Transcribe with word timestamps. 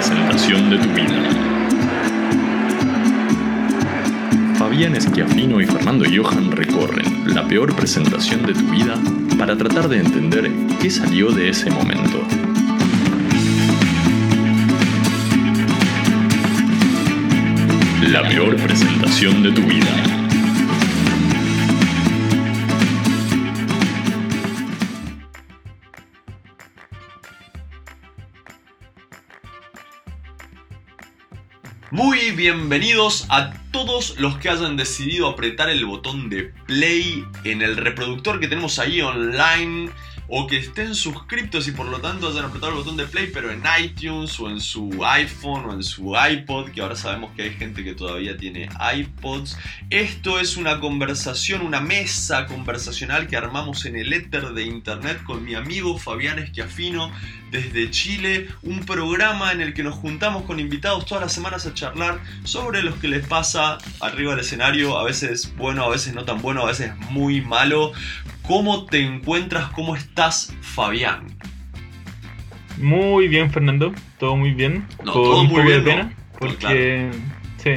presentación 0.00 0.70
de 0.70 0.78
tu 0.78 0.88
vida. 0.94 1.18
Fabián 4.56 4.96
Esquiafino 4.96 5.60
y 5.60 5.66
Fernando 5.66 6.06
Johan 6.06 6.52
recorren 6.52 7.34
la 7.34 7.46
peor 7.46 7.76
presentación 7.76 8.46
de 8.46 8.54
tu 8.54 8.64
vida 8.70 8.98
para 9.38 9.58
tratar 9.58 9.90
de 9.90 9.98
entender 9.98 10.50
qué 10.80 10.88
salió 10.88 11.30
de 11.32 11.50
ese 11.50 11.70
momento. 11.70 12.22
La 18.08 18.26
peor 18.26 18.56
presentación 18.56 19.42
de 19.42 19.52
tu 19.52 19.60
vida. 19.66 20.19
Bienvenidos 32.40 33.26
a 33.28 33.52
todos 33.70 34.18
los 34.18 34.38
que 34.38 34.48
hayan 34.48 34.78
decidido 34.78 35.28
apretar 35.28 35.68
el 35.68 35.84
botón 35.84 36.30
de 36.30 36.44
play 36.66 37.22
en 37.44 37.60
el 37.60 37.76
reproductor 37.76 38.40
que 38.40 38.48
tenemos 38.48 38.78
ahí 38.78 39.02
online 39.02 39.90
o 40.32 40.46
que 40.46 40.58
estén 40.58 40.94
suscriptos 40.94 41.66
y 41.66 41.72
por 41.72 41.86
lo 41.86 42.00
tanto 42.00 42.28
hayan 42.28 42.44
apretado 42.44 42.72
el 42.72 42.78
botón 42.78 42.96
de 42.96 43.04
play 43.04 43.30
pero 43.34 43.50
en 43.50 43.62
iTunes 43.82 44.38
o 44.38 44.48
en 44.48 44.60
su 44.60 45.04
iPhone 45.04 45.64
o 45.66 45.74
en 45.74 45.82
su 45.82 46.14
iPod, 46.14 46.70
que 46.70 46.80
ahora 46.80 46.94
sabemos 46.94 47.32
que 47.34 47.42
hay 47.42 47.50
gente 47.50 47.82
que 47.82 47.94
todavía 47.94 48.36
tiene 48.36 48.68
iPods. 48.94 49.58
Esto 49.90 50.38
es 50.38 50.56
una 50.56 50.78
conversación, 50.78 51.62
una 51.62 51.80
mesa 51.80 52.46
conversacional 52.46 53.26
que 53.26 53.36
armamos 53.36 53.84
en 53.86 53.96
el 53.96 54.12
éter 54.12 54.52
de 54.52 54.64
internet 54.64 55.22
con 55.24 55.44
mi 55.44 55.54
amigo 55.54 55.98
Fabián 55.98 56.38
Esquiafino 56.38 57.10
desde 57.50 57.90
Chile, 57.90 58.48
un 58.62 58.84
programa 58.84 59.52
en 59.52 59.60
el 59.60 59.74
que 59.74 59.82
nos 59.82 59.94
juntamos 59.96 60.44
con 60.44 60.60
invitados 60.60 61.06
todas 61.06 61.22
las 61.22 61.32
semanas 61.32 61.66
a 61.66 61.74
charlar 61.74 62.20
sobre 62.44 62.82
lo 62.82 62.98
que 63.00 63.08
les 63.08 63.26
pasa 63.26 63.78
arriba 64.00 64.32
del 64.32 64.40
escenario, 64.40 64.98
a 64.98 65.04
veces 65.04 65.52
bueno, 65.56 65.84
a 65.84 65.88
veces 65.88 66.14
no 66.14 66.24
tan 66.24 66.40
bueno, 66.40 66.62
a 66.62 66.66
veces 66.66 66.92
muy 67.10 67.40
malo. 67.40 67.92
¿Cómo 68.46 68.86
te 68.86 69.00
encuentras? 69.00 69.70
¿Cómo 69.70 69.94
estás, 69.96 70.54
Fabián? 70.60 71.26
Muy 72.78 73.28
bien, 73.28 73.50
Fernando. 73.50 73.92
Todo 74.18 74.36
muy 74.36 74.52
bien. 74.52 74.86
No, 75.04 75.12
Con 75.12 75.22
todo 75.22 75.40
un 75.42 75.46
muy 75.48 75.56
poco 75.56 75.66
bien, 75.68 75.84
de 75.84 75.90
¿no? 75.96 75.96
pena. 76.02 76.12
Porque. 76.38 77.10
Sí. 77.58 77.70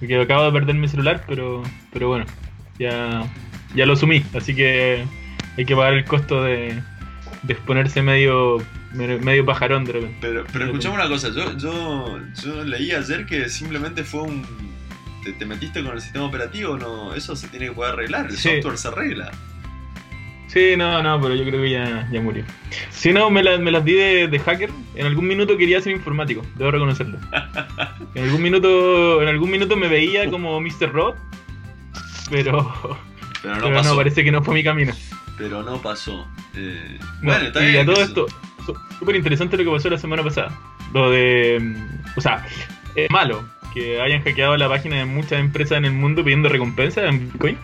Porque 0.00 0.20
acabo 0.20 0.44
de 0.44 0.52
perder 0.52 0.74
mi 0.76 0.88
celular, 0.88 1.24
pero. 1.26 1.62
Pero 1.92 2.08
bueno. 2.08 2.24
Ya. 2.78 3.24
Ya 3.74 3.86
lo 3.86 3.92
asumí. 3.92 4.24
Así 4.34 4.54
que 4.54 5.04
hay 5.56 5.64
que 5.64 5.76
pagar 5.76 5.94
el 5.94 6.04
costo 6.04 6.42
de. 6.42 6.82
de 7.42 7.52
exponerse 7.52 8.00
medio. 8.02 8.58
medio 8.94 9.44
pajarón 9.44 9.84
de 9.84 9.92
repente. 9.92 10.16
Pero, 10.20 10.44
pero 10.52 10.66
escuchame 10.66 10.94
una 10.94 11.08
cosa, 11.08 11.28
yo, 11.30 11.56
yo, 11.58 12.18
yo 12.42 12.64
leí 12.64 12.92
ayer 12.92 13.26
que 13.26 13.48
simplemente 13.50 14.02
fue 14.04 14.22
un... 14.22 14.46
Te, 15.22 15.32
te 15.34 15.44
metiste 15.44 15.82
con 15.82 15.92
el 15.94 16.00
sistema 16.00 16.24
operativo, 16.24 16.78
no, 16.78 17.12
eso 17.14 17.34
se 17.36 17.48
tiene 17.48 17.66
que 17.66 17.72
poder 17.72 17.92
arreglar, 17.94 18.26
el 18.26 18.36
Sí. 18.36 18.48
software 18.54 18.78
se 18.78 18.88
arregla. 18.88 19.32
Sí, 20.48 20.74
no, 20.76 21.02
no, 21.02 21.20
pero 21.20 21.34
yo 21.34 21.44
creo 21.44 21.60
que 21.62 21.70
ya, 21.70 22.08
ya 22.10 22.20
murió. 22.20 22.44
Si 22.90 23.12
no, 23.12 23.30
me, 23.30 23.42
las- 23.42 23.60
me 23.60 23.70
las 23.70 23.84
di 23.84 23.92
de, 23.94 24.28
de 24.28 24.38
hacker. 24.38 24.70
En 24.94 25.06
algún 25.06 25.26
minuto 25.26 25.56
quería 25.58 25.80
ser 25.80 25.92
informático, 25.92 26.42
debo 26.56 26.70
reconocerlo. 26.70 27.18
En 28.14 28.24
algún 28.24 28.42
minuto, 28.42 29.20
en 29.22 29.28
algún 29.28 29.50
minuto 29.50 29.76
me 29.76 29.88
veía 29.88 30.30
como 30.30 30.60
Mr. 30.60 30.92
Robot, 30.92 31.16
pero, 32.30 32.72
Pero 33.42 33.54
no 33.56 33.62
pero 33.62 33.74
pasó. 33.76 33.90
no, 33.90 33.96
parece 33.96 34.24
que 34.24 34.32
no 34.32 34.42
fue 34.42 34.54
mi 34.54 34.64
camino. 34.64 34.92
Pero 35.36 35.62
no 35.62 35.80
pasó. 35.82 36.26
Eh, 36.54 36.98
No, 37.20 37.32
bueno, 37.32 37.46
está 37.46 37.62
y 37.62 37.72
bien. 37.72 37.88
a 37.88 37.92
todo 37.92 38.02
esto, 38.02 38.26
súper 38.98 39.16
interesante 39.16 39.56
lo 39.58 39.64
que 39.64 39.70
pasó 39.70 39.90
la 39.90 39.98
semana 39.98 40.22
pasada. 40.22 40.50
Lo 40.94 41.10
de. 41.10 41.58
mm, 41.60 42.18
O 42.18 42.20
sea, 42.20 42.46
es 42.94 43.10
malo 43.10 43.44
que 43.74 44.00
hayan 44.00 44.22
hackeado 44.22 44.56
la 44.56 44.68
página 44.68 44.96
de 44.96 45.04
muchas 45.04 45.38
empresas 45.40 45.76
en 45.78 45.84
el 45.84 45.92
mundo 45.92 46.24
pidiendo 46.24 46.48
recompensa 46.48 47.04
en 47.06 47.30
Bitcoin. 47.30 47.58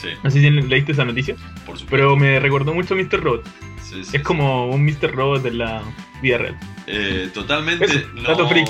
Sí, 0.00 0.08
No 0.22 0.30
sé 0.30 0.40
si 0.40 0.48
leíste 0.50 0.92
esa 0.92 1.04
noticia, 1.04 1.34
por 1.66 1.76
supuesto. 1.78 1.86
pero 1.90 2.16
me 2.16 2.38
recordó 2.40 2.72
mucho 2.72 2.94
a 2.94 2.96
Mr. 2.96 3.20
Robot. 3.22 3.44
Sí, 3.82 4.04
sí, 4.04 4.16
Es 4.16 4.22
como 4.22 4.66
un 4.70 4.84
Mr. 4.84 5.12
Robot 5.12 5.42
de 5.42 5.50
la 5.52 5.82
vida 6.22 6.38
real. 6.38 6.58
Eh, 6.86 7.30
totalmente. 7.34 7.84
Eso, 7.84 8.06
no- 8.14 8.22
dato 8.22 8.48
freak. 8.48 8.68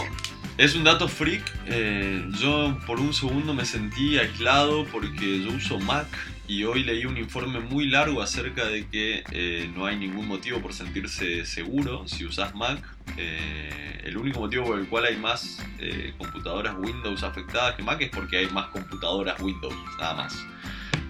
Es 0.56 0.75
un 0.75 0.84
dato 0.84 1.06
freak. 1.06 1.43
eh, 1.66 2.25
yo 2.41 2.77
por 2.87 2.99
un 2.99 3.12
segundo 3.15 3.53
me 3.55 3.65
sentí 3.65 4.19
aislado 4.19 4.84
porque 4.87 5.43
yo 5.44 5.50
uso 5.53 5.78
Mac 5.78 6.06
y 6.49 6.65
hoy 6.65 6.83
leí 6.83 7.05
un 7.05 7.16
informe 7.19 7.60
muy 7.60 7.87
largo 7.89 8.22
acerca 8.22 8.65
de 8.65 8.87
que 8.87 9.22
eh, 9.33 9.71
no 9.77 9.84
hay 9.87 9.97
ningún 9.99 10.27
motivo 10.27 10.60
por 10.60 10.72
sentirse 10.72 11.45
seguro 11.45 12.09
si 12.09 12.25
usas 12.25 12.55
Mac. 12.55 12.78
Eh, 13.19 14.00
el 14.05 14.16
único 14.16 14.41
motivo 14.41 14.65
por 14.65 14.78
el 14.78 14.87
cual 14.89 15.05
hay 15.05 15.16
más 15.16 15.62
eh, 15.78 16.15
computadoras 16.16 16.75
Windows 16.78 17.22
afectadas 17.22 17.75
que 17.75 17.83
Mac 17.83 18.00
es 18.00 18.09
porque 18.10 18.39
hay 18.39 18.47
más 18.49 18.69
computadoras 18.69 19.39
Windows, 19.41 19.75
nada 19.99 20.15
más. 20.15 20.45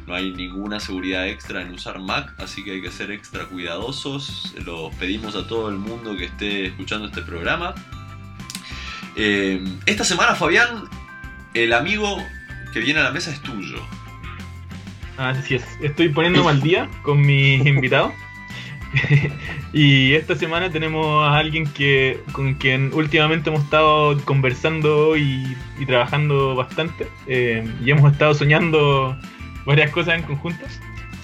No 0.08 0.14
hay 0.14 0.32
ninguna 0.32 0.80
seguridad 0.80 1.28
extra 1.28 1.60
en 1.60 1.70
usar 1.70 1.98
Mac, 1.98 2.32
así 2.38 2.64
que 2.64 2.72
hay 2.72 2.80
que 2.80 2.90
ser 2.90 3.10
extra 3.10 3.44
cuidadosos. 3.44 4.54
Lo 4.64 4.90
pedimos 4.92 5.36
a 5.36 5.46
todo 5.46 5.68
el 5.68 5.76
mundo 5.76 6.16
que 6.16 6.24
esté 6.24 6.64
escuchando 6.64 7.08
este 7.08 7.20
programa. 7.20 7.74
Eh, 9.16 9.62
esta 9.84 10.04
semana, 10.04 10.34
Fabián, 10.34 10.84
el 11.52 11.74
amigo 11.74 12.24
que 12.72 12.80
viene 12.80 13.00
a 13.00 13.02
la 13.02 13.10
mesa 13.10 13.30
es 13.30 13.42
tuyo. 13.42 13.82
Así 15.18 15.56
es. 15.56 15.64
Estoy 15.82 16.08
poniéndome 16.08 16.48
al 16.48 16.62
día 16.62 16.88
con 17.02 17.20
mis 17.20 17.66
invitados. 17.66 18.12
y 19.74 20.14
esta 20.14 20.34
semana 20.36 20.70
tenemos 20.70 21.28
a 21.28 21.36
alguien 21.36 21.66
que 21.66 22.18
con 22.32 22.54
quien 22.54 22.94
últimamente 22.94 23.50
hemos 23.50 23.62
estado 23.64 24.18
conversando 24.24 25.18
y, 25.18 25.54
y 25.78 25.84
trabajando 25.84 26.54
bastante. 26.54 27.06
eh, 27.26 27.70
y 27.84 27.90
hemos 27.90 28.10
estado 28.10 28.32
soñando 28.32 29.14
varias 29.68 29.90
cosas 29.90 30.16
en 30.16 30.22
conjuntos. 30.22 30.68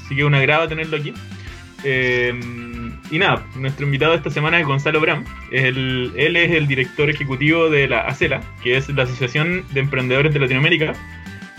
Así 0.04 0.14
que 0.14 0.24
un 0.24 0.34
agrado 0.34 0.68
tenerlo 0.68 0.96
aquí. 0.98 1.12
Eh, 1.82 2.32
y 3.10 3.18
nada, 3.18 3.44
nuestro 3.56 3.84
invitado 3.84 4.14
esta 4.14 4.30
semana 4.30 4.60
es 4.60 4.66
Gonzalo 4.66 5.00
Bram. 5.00 5.24
Él 5.50 6.12
es 6.16 6.50
el 6.52 6.66
director 6.66 7.10
ejecutivo 7.10 7.68
de 7.68 7.88
la 7.88 8.02
ACELA, 8.02 8.40
que 8.62 8.76
es 8.76 8.88
la 8.90 9.02
Asociación 9.02 9.64
de 9.72 9.80
Emprendedores 9.80 10.32
de 10.32 10.40
Latinoamérica. 10.40 10.92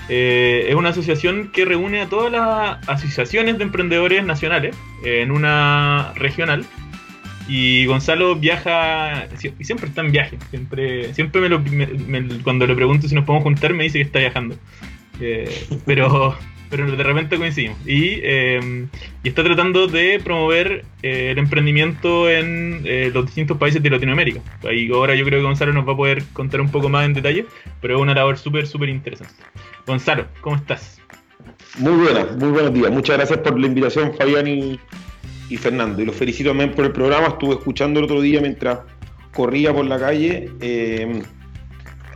Eh, 0.07 0.67
es 0.69 0.75
una 0.75 0.89
asociación 0.89 1.49
que 1.51 1.65
reúne 1.65 2.01
a 2.01 2.07
todas 2.07 2.31
las 2.31 2.87
asociaciones 2.87 3.57
de 3.57 3.63
emprendedores 3.63 4.23
nacionales 4.23 4.75
en 5.03 5.31
una 5.31 6.13
regional. 6.15 6.65
Y 7.47 7.85
Gonzalo 7.85 8.35
viaja, 8.35 9.27
y 9.59 9.63
siempre 9.63 9.89
está 9.89 10.01
en 10.01 10.11
viaje. 10.11 10.37
Siempre, 10.49 11.13
siempre 11.13 11.41
me 11.41 11.49
lo- 11.49 11.61
cuando 12.43 12.65
le 12.65 12.73
pregunto 12.75 13.07
si 13.07 13.13
nos 13.13 13.25
podemos 13.25 13.43
juntar, 13.43 13.73
me 13.73 13.83
dice 13.83 13.99
que 13.99 14.03
está 14.03 14.19
viajando. 14.19 14.55
Eh, 15.19 15.67
pero, 15.85 16.35
pero 16.69 16.89
de 16.89 17.03
repente 17.03 17.37
coincidimos. 17.37 17.77
Y, 17.85 18.19
eh, 18.23 18.87
y 19.23 19.29
está 19.29 19.43
tratando 19.43 19.87
de 19.87 20.19
promover 20.23 20.85
eh, 21.03 21.31
el 21.31 21.37
emprendimiento 21.37 22.29
en 22.29 22.81
eh, 22.85 23.11
los 23.13 23.25
distintos 23.25 23.57
países 23.57 23.81
de 23.81 23.89
Latinoamérica. 23.89 24.41
Ahí 24.67 24.89
ahora 24.91 25.15
yo 25.15 25.25
creo 25.25 25.39
que 25.39 25.45
Gonzalo 25.45 25.73
nos 25.73 25.87
va 25.87 25.93
a 25.93 25.97
poder 25.97 26.23
contar 26.33 26.61
un 26.61 26.69
poco 26.69 26.89
más 26.89 27.05
en 27.05 27.13
detalle, 27.13 27.45
pero 27.81 27.95
es 27.95 28.01
una 28.01 28.13
labor 28.13 28.37
súper, 28.37 28.67
súper 28.67 28.89
interesante. 28.89 29.33
Gonzalo, 29.85 30.25
¿cómo 30.41 30.55
estás? 30.55 30.99
Muy 31.77 31.93
buenas, 31.93 32.35
muy 32.37 32.49
buenos 32.49 32.73
días. 32.73 32.91
Muchas 32.91 33.17
gracias 33.17 33.39
por 33.39 33.59
la 33.59 33.67
invitación, 33.67 34.13
Fabián 34.15 34.47
y, 34.47 34.79
y 35.49 35.57
Fernando. 35.57 36.01
Y 36.01 36.05
los 36.05 36.15
felicito 36.15 36.49
también 36.49 36.71
por 36.71 36.85
el 36.85 36.91
programa. 36.91 37.27
Estuve 37.27 37.55
escuchando 37.55 37.99
el 37.99 38.05
otro 38.05 38.21
día 38.21 38.41
mientras 38.41 38.79
corría 39.33 39.73
por 39.73 39.85
la 39.85 39.99
calle 39.99 40.49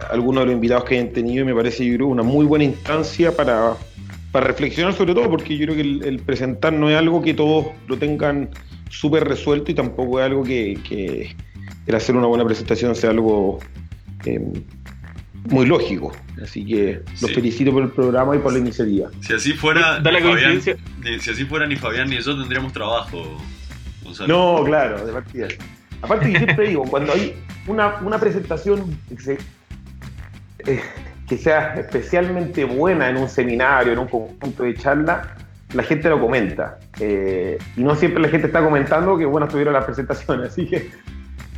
algunos 0.09 0.41
de 0.41 0.45
los 0.47 0.53
invitados 0.55 0.85
que 0.85 0.95
hayan 0.97 1.11
tenido 1.11 1.43
y 1.43 1.45
me 1.45 1.53
parece, 1.53 1.85
yo 1.85 1.95
creo, 1.95 2.07
una 2.07 2.23
muy 2.23 2.45
buena 2.45 2.63
instancia 2.63 3.35
para, 3.35 3.75
para 4.31 4.45
reflexionar 4.47 4.93
sobre 4.93 5.13
todo, 5.13 5.29
porque 5.29 5.57
yo 5.57 5.65
creo 5.65 5.75
que 5.75 5.81
el, 5.81 6.03
el 6.03 6.19
presentar 6.19 6.73
no 6.73 6.89
es 6.89 6.95
algo 6.97 7.21
que 7.21 7.33
todos 7.33 7.67
lo 7.87 7.97
tengan 7.97 8.49
súper 8.89 9.23
resuelto 9.27 9.71
y 9.71 9.73
tampoco 9.75 10.19
es 10.19 10.25
algo 10.25 10.43
que, 10.43 10.77
que 10.87 11.35
el 11.87 11.95
hacer 11.95 12.15
una 12.15 12.27
buena 12.27 12.45
presentación 12.45 12.95
sea 12.95 13.09
algo 13.11 13.59
eh, 14.25 14.39
muy 15.49 15.65
lógico. 15.65 16.11
Así 16.43 16.65
que 16.65 17.01
los 17.21 17.29
Sí. 17.31 17.35
felicito 17.35 17.71
por 17.71 17.83
el 17.83 17.89
programa 17.89 18.35
y 18.35 18.39
por 18.39 18.53
la 18.53 18.59
iniciativa. 18.59 19.09
Si 19.21 19.33
así 19.33 19.53
fuera, 19.53 19.99
Da 19.99 20.11
la 20.11 20.19
ni 20.19 20.25
Fabián- 20.27 20.61
ni- 21.03 21.19
si 21.19 21.29
así 21.31 21.45
fuera 21.45 21.65
ni 21.65 21.75
Fabián 21.75 22.09
ni 22.09 22.17
yo 22.21 22.37
tendríamos 22.37 22.71
trabajo. 22.73 23.37
Gonzalo. 24.03 24.27
No, 24.59 24.63
claro, 24.63 25.05
de 25.05 25.11
partida. 25.13 25.47
Aparte 26.01 26.31
que 26.31 26.37
siempre 26.37 26.67
digo, 26.69 26.83
cuando 26.83 27.13
hay 27.13 27.33
una, 27.67 27.95
una 28.01 28.19
presentación 28.19 28.97
que, 29.09 29.19
se- 29.21 29.37
eh, 30.67 30.81
que 31.29 31.37
sea 31.37 31.75
especialmente 31.75 32.65
buena 32.65 33.07
en 33.07 33.17
un 33.17 33.29
seminario, 33.29 33.93
en 33.93 33.99
un 33.99 34.07
conjunto 34.07 34.63
de 34.63 34.73
charla, 34.73 35.35
la 35.73 35.83
gente 35.83 36.09
lo 36.09 36.19
comenta. 36.19 36.79
Eh, 36.99 37.57
y 37.77 37.83
no 37.83 37.95
siempre 37.95 38.21
la 38.21 38.29
gente 38.29 38.47
está 38.47 38.63
comentando 38.63 39.15
que 39.15 39.25
buenas 39.25 39.49
tuvieron 39.49 39.73
las 39.75 39.85
presentaciones. 39.85 40.47
Así 40.51 40.65
que, 40.65 40.89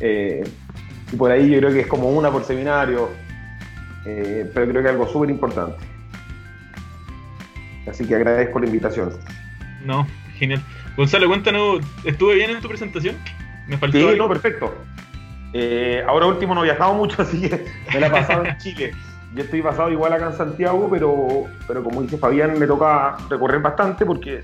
eh, 0.00 0.44
y 1.10 1.16
por 1.16 1.30
ahí 1.30 1.50
yo 1.50 1.58
creo 1.58 1.72
que 1.72 1.80
es 1.80 1.86
como 1.86 2.10
una 2.10 2.30
por 2.30 2.44
seminario, 2.44 3.08
eh, 4.04 4.48
pero 4.52 4.68
creo 4.68 4.82
que 4.82 4.88
es 4.88 4.92
algo 4.94 5.08
súper 5.08 5.30
importante. 5.30 5.76
Así 7.88 8.06
que 8.06 8.14
agradezco 8.14 8.60
la 8.60 8.66
invitación. 8.66 9.10
No, 9.84 10.06
genial. 10.36 10.62
Gonzalo, 10.96 11.26
cuéntanos, 11.28 11.80
¿estuve 12.04 12.34
bien 12.34 12.50
en 12.50 12.60
tu 12.60 12.68
presentación? 12.68 13.16
¿Me 13.66 13.78
faltó 13.78 13.96
Sí, 13.98 14.06
algo? 14.06 14.24
no, 14.24 14.28
perfecto. 14.28 14.74
Ahora 16.06 16.26
último 16.26 16.54
no 16.54 16.60
he 16.60 16.64
viajado 16.64 16.92
mucho, 16.94 17.22
así 17.22 17.40
que 17.48 17.64
me 17.92 18.00
la 18.00 18.08
he 18.08 18.10
pasado 18.10 18.44
en 18.44 18.56
Chile. 18.58 18.92
Yo 19.34 19.42
estoy 19.42 19.62
pasado 19.62 19.90
igual 19.90 20.12
acá 20.12 20.26
en 20.26 20.34
Santiago, 20.34 20.88
pero, 20.90 21.44
pero 21.66 21.82
como 21.82 22.02
dice 22.02 22.18
Fabián, 22.18 22.58
me 22.58 22.66
toca 22.66 23.16
recorrer 23.30 23.62
bastante 23.62 24.04
porque 24.04 24.42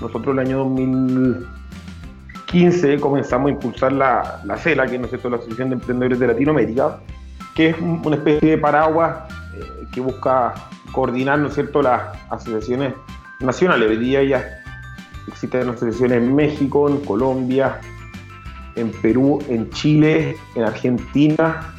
nosotros 0.00 0.34
el 0.34 0.38
año 0.38 0.58
2015 0.58 3.00
comenzamos 3.00 3.48
a 3.48 3.50
impulsar 3.50 3.90
la, 3.92 4.40
la 4.44 4.56
CELA, 4.56 4.86
que 4.86 4.94
es 4.94 5.00
¿no 5.00 5.08
es 5.08 5.24
la 5.24 5.36
Asociación 5.36 5.70
de 5.70 5.74
Emprendedores 5.74 6.20
de 6.20 6.28
Latinoamérica, 6.28 7.00
que 7.56 7.70
es 7.70 7.76
una 7.80 8.14
especie 8.14 8.50
de 8.50 8.58
paraguas 8.58 9.24
eh, 9.56 9.86
que 9.92 10.00
busca 10.00 10.54
coordinar 10.92 11.40
¿no 11.40 11.48
es 11.48 11.54
cierto? 11.54 11.82
las 11.82 12.16
asociaciones 12.30 12.94
nacionales. 13.40 13.90
Hoy 13.90 13.96
día 13.96 14.22
ya 14.22 14.62
existen 15.26 15.68
asociaciones 15.68 16.18
en 16.18 16.32
México, 16.32 16.88
en 16.88 17.00
Colombia, 17.00 17.80
en 18.76 18.92
Perú, 18.92 19.42
en 19.48 19.68
Chile, 19.70 20.36
en 20.54 20.62
Argentina, 20.62 21.74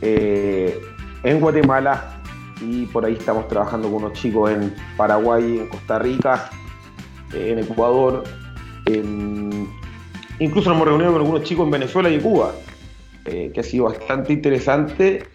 eh, 0.00 0.80
en 1.24 1.40
Guatemala 1.40 2.20
y 2.60 2.86
por 2.86 3.04
ahí 3.04 3.14
estamos 3.14 3.48
trabajando 3.48 3.90
con 3.90 4.04
unos 4.04 4.12
chicos 4.12 4.50
en 4.50 4.74
Paraguay, 4.96 5.58
en 5.58 5.68
Costa 5.68 5.98
Rica, 5.98 6.50
eh, 7.32 7.50
en 7.52 7.58
Ecuador, 7.58 8.22
incluso 10.38 10.68
nos 10.68 10.76
hemos 10.76 10.88
reunido 10.88 11.12
con 11.12 11.20
algunos 11.22 11.42
chicos 11.42 11.64
en 11.64 11.70
Venezuela 11.72 12.10
y 12.10 12.20
Cuba, 12.20 12.52
eh, 13.24 13.50
que 13.52 13.60
ha 13.60 13.64
sido 13.64 13.84
bastante 13.84 14.32
interesante. 14.32 15.26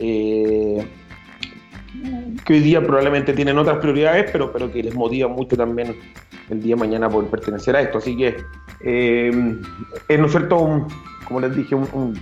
que 2.45 2.53
hoy 2.53 2.59
día 2.61 2.81
probablemente 2.81 3.33
tienen 3.33 3.57
otras 3.57 3.79
prioridades, 3.79 4.29
pero, 4.31 4.51
pero 4.51 4.71
que 4.71 4.81
les 4.81 4.95
motiva 4.95 5.27
mucho 5.27 5.57
también 5.57 5.95
el 6.49 6.63
día 6.63 6.75
de 6.75 6.79
mañana 6.79 7.09
poder 7.09 7.29
pertenecer 7.29 7.75
a 7.75 7.81
esto. 7.81 7.97
Así 7.97 8.15
que 8.15 8.37
eh, 8.81 9.57
es, 10.07 10.19
¿no 10.19 10.25
es 10.25 10.31
cierto?, 10.31 10.87
como 11.25 11.39
les 11.41 11.55
dije, 11.55 11.75
una 11.75 12.13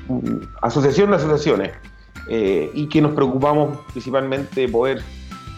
asociación 0.61 1.11
de 1.11 1.17
asociaciones 1.17 1.71
eh, 2.29 2.71
y 2.73 2.87
que 2.87 3.01
nos 3.01 3.13
preocupamos 3.13 3.79
principalmente 3.91 4.61
de 4.61 4.69
poder 4.69 5.01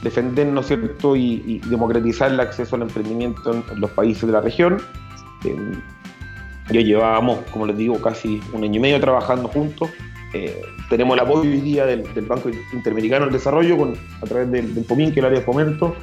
defender, 0.04 0.48
¿no 0.48 0.62
es 0.62 0.68
cierto?, 0.68 1.16
y, 1.16 1.60
democratizar 1.69 2.31
el 2.31 2.39
acceso 2.39 2.75
al 2.75 2.83
emprendimiento 2.83 3.54
en, 3.54 3.63
los 3.80 3.92
países 3.92 4.25
de 4.25 4.31
la 4.31 4.42
región. 4.42 4.77
Eh, 5.45 5.56
ya 6.71 6.81
llevábamos, 6.81 7.39
como 7.51 7.66
les 7.66 7.77
digo, 7.77 8.00
casi 8.01 8.39
un 8.54 8.63
año 8.63 8.75
y 8.75 8.80
medio 8.80 9.00
trabajando 9.00 9.48
juntos. 9.50 9.89
tenemos 10.89 11.16
el 11.16 11.24
apoyo 11.24 11.50
hoy 11.50 11.62
día 11.62 11.86
del, 11.86 12.04
Banco 12.27 12.50
Interamericano 12.74 13.25
del 13.25 13.33
Desarrollo 13.33 13.94
a 14.22 14.25
través 14.25 14.51
del, 14.51 14.75
del 14.75 14.83
POMIN, 14.86 15.07
que 15.07 15.13
es 15.13 15.18
el 15.18 15.25
área 15.25 15.39
de 15.39 15.45
fomento, 15.45 15.95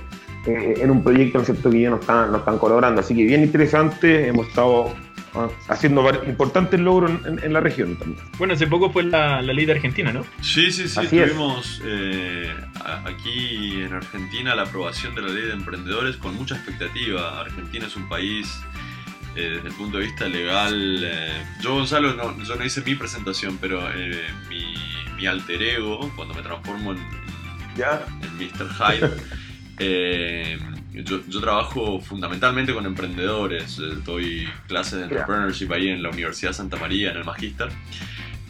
eh, 0.47 0.75
en 0.81 0.93
un 0.93 1.03
proyecto 1.03 1.39
¿no 1.39 1.71
que 1.71 1.81
ya 1.81 1.91
nos 1.91 2.01
están, 2.01 2.59
colaborando. 2.59 3.01
Así 3.01 3.17
que 3.17 3.25
bien 3.25 3.43
interesante, 3.43 4.29
hemos 4.29 4.47
estado 4.47 4.95
haciendo 5.69 6.09
importantes 6.27 6.79
logros 6.81 7.11
en, 7.25 7.53
la 7.53 7.61
región 7.61 7.97
también. 7.97 8.21
Bueno, 8.39 8.55
hace 8.55 8.67
poco 8.67 8.91
fue 8.91 9.05
la, 9.05 9.43
ley 9.43 9.67
de 9.67 9.73
Argentina, 9.73 10.13
¿no? 10.13 10.25
Sí, 10.41 10.71
sí, 10.73 10.89
sí, 10.89 11.07
tuvimos 11.09 11.81
eh, 11.85 12.53
aquí 13.05 13.83
en 13.83 13.93
Argentina 13.93 14.55
la 14.55 14.63
aprobación 14.63 15.15
de 15.15 15.23
la 15.23 15.29
ley 15.29 15.45
de 15.45 15.53
emprendedores 15.53 16.17
con 16.17 16.35
mucha 16.37 16.57
expectativa. 16.57 17.41
Argentina 17.41 17.87
es 17.87 17.97
un 17.97 18.09
país 18.09 18.49
eh, 19.35 19.53
desde 19.57 19.69
el 19.69 19.75
punto 19.75 19.99
de 19.99 20.05
vista 20.05 20.29
legal. 20.29 21.09
yo, 21.61 21.75
Gonzalo, 21.75 22.15
no, 22.15 22.43
yo 22.43 22.57
no 22.57 22.65
hice 22.65 22.83
mi 22.83 22.95
presentación, 22.95 23.59
pero 23.61 23.83
mi, 24.49 24.75
mi, 25.17 25.27
alter 25.27 25.63
ego, 25.63 26.11
cuando 26.17 26.35
me 26.35 26.43
transformo 26.43 26.93
en, 26.93 26.99
¿Ya? 27.77 28.05
en 28.23 28.37
Mr. 28.37 28.69
Hyde. 28.75 29.11
Yo, 31.05 31.41
trabajo 31.41 32.01
fundamentalmente 32.01 32.73
con 32.73 32.87
emprendedores, 32.87 33.79
eh, 33.79 33.99
doy 34.05 34.49
clases 34.67 34.99
de 34.99 35.05
entrepreneurship 35.05 35.71
ahí 35.71 35.89
en 35.89 36.03
la 36.03 36.09
Universidad 36.09 36.53
Santa 36.53 36.79
María, 36.79 37.11
en 37.11 37.19
el 37.19 37.25
Magister. 37.25 37.69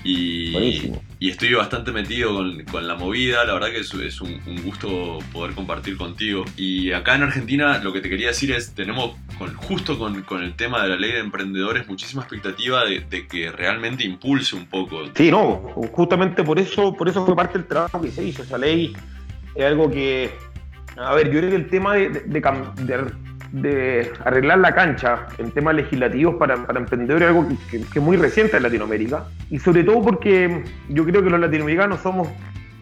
Y, 0.05 0.93
y 1.19 1.31
estoy 1.31 1.53
bastante 1.55 1.91
metido 1.91 2.37
con, 2.71 2.87
la 2.87 2.95
movida, 2.95 3.45
la 3.45 3.55
verdad 3.55 3.71
que 3.71 3.81
es, 3.81 4.21
un, 4.21 4.41
gusto 4.63 5.19
poder 5.33 5.57
compartir 5.57 5.97
contigo. 5.97 6.45
Y 6.57 6.93
acá 6.93 7.17
en 7.17 7.25
Argentina 7.25 7.79
lo 7.79 7.93
que 7.93 8.01
te 8.01 8.09
quería 8.09 8.29
decir 8.29 8.53
es, 8.53 8.73
tenemos 8.73 9.17
con, 9.37 9.53
justo 9.57 9.99
con, 9.99 10.45
el 10.45 10.55
tema 10.55 10.85
de 10.85 10.91
la 10.91 10.97
ley 10.97 11.11
de 11.11 11.19
emprendedores 11.19 11.89
muchísima 11.89 12.23
expectativa 12.23 12.85
de, 12.85 13.01
de, 13.01 13.27
que 13.27 13.51
realmente 13.51 14.05
impulse 14.05 14.55
un 14.55 14.67
poco. 14.67 15.03
Sí, 15.17 15.33
no, 15.33 15.73
justamente 15.91 16.45
por 16.45 16.61
eso, 16.61 16.95
por 16.95 17.09
eso 17.09 17.27
fue 17.27 17.35
parte 17.35 17.59
del 17.59 17.67
trabajo 17.67 18.01
que 18.01 18.13
se 18.13 18.23
hizo. 18.23 18.45
Esa 18.45 18.59
ley 18.59 18.95
es 19.57 19.65
algo 19.65 19.91
que 19.91 20.31
a 20.97 21.15
ver, 21.15 21.31
yo 21.31 21.39
creo 21.41 21.51
que 21.51 21.57
el 21.57 21.69
tema 21.69 21.95
de, 23.53 24.13
arreglar 24.25 24.59
la 24.59 24.75
cancha 24.75 25.27
en 25.39 25.51
temas 25.51 25.75
legislativos 25.75 26.37
para, 26.37 26.55
emprendedores 26.75 27.29
es 27.29 27.37
algo 27.37 27.49
que, 27.71 27.79
es 27.79 27.97
muy 28.03 28.17
reciente 28.17 28.57
en 28.57 28.63
Latinoamérica. 28.63 29.25
Y 29.51 29.59
sobre 29.59 29.85
todo 29.85 30.03
porque 30.03 30.65
yo 30.89 31.05
creo 31.05 31.23
que 31.23 31.31
los 31.31 31.41
latinoamericanos 31.41 32.01
somos 32.01 32.29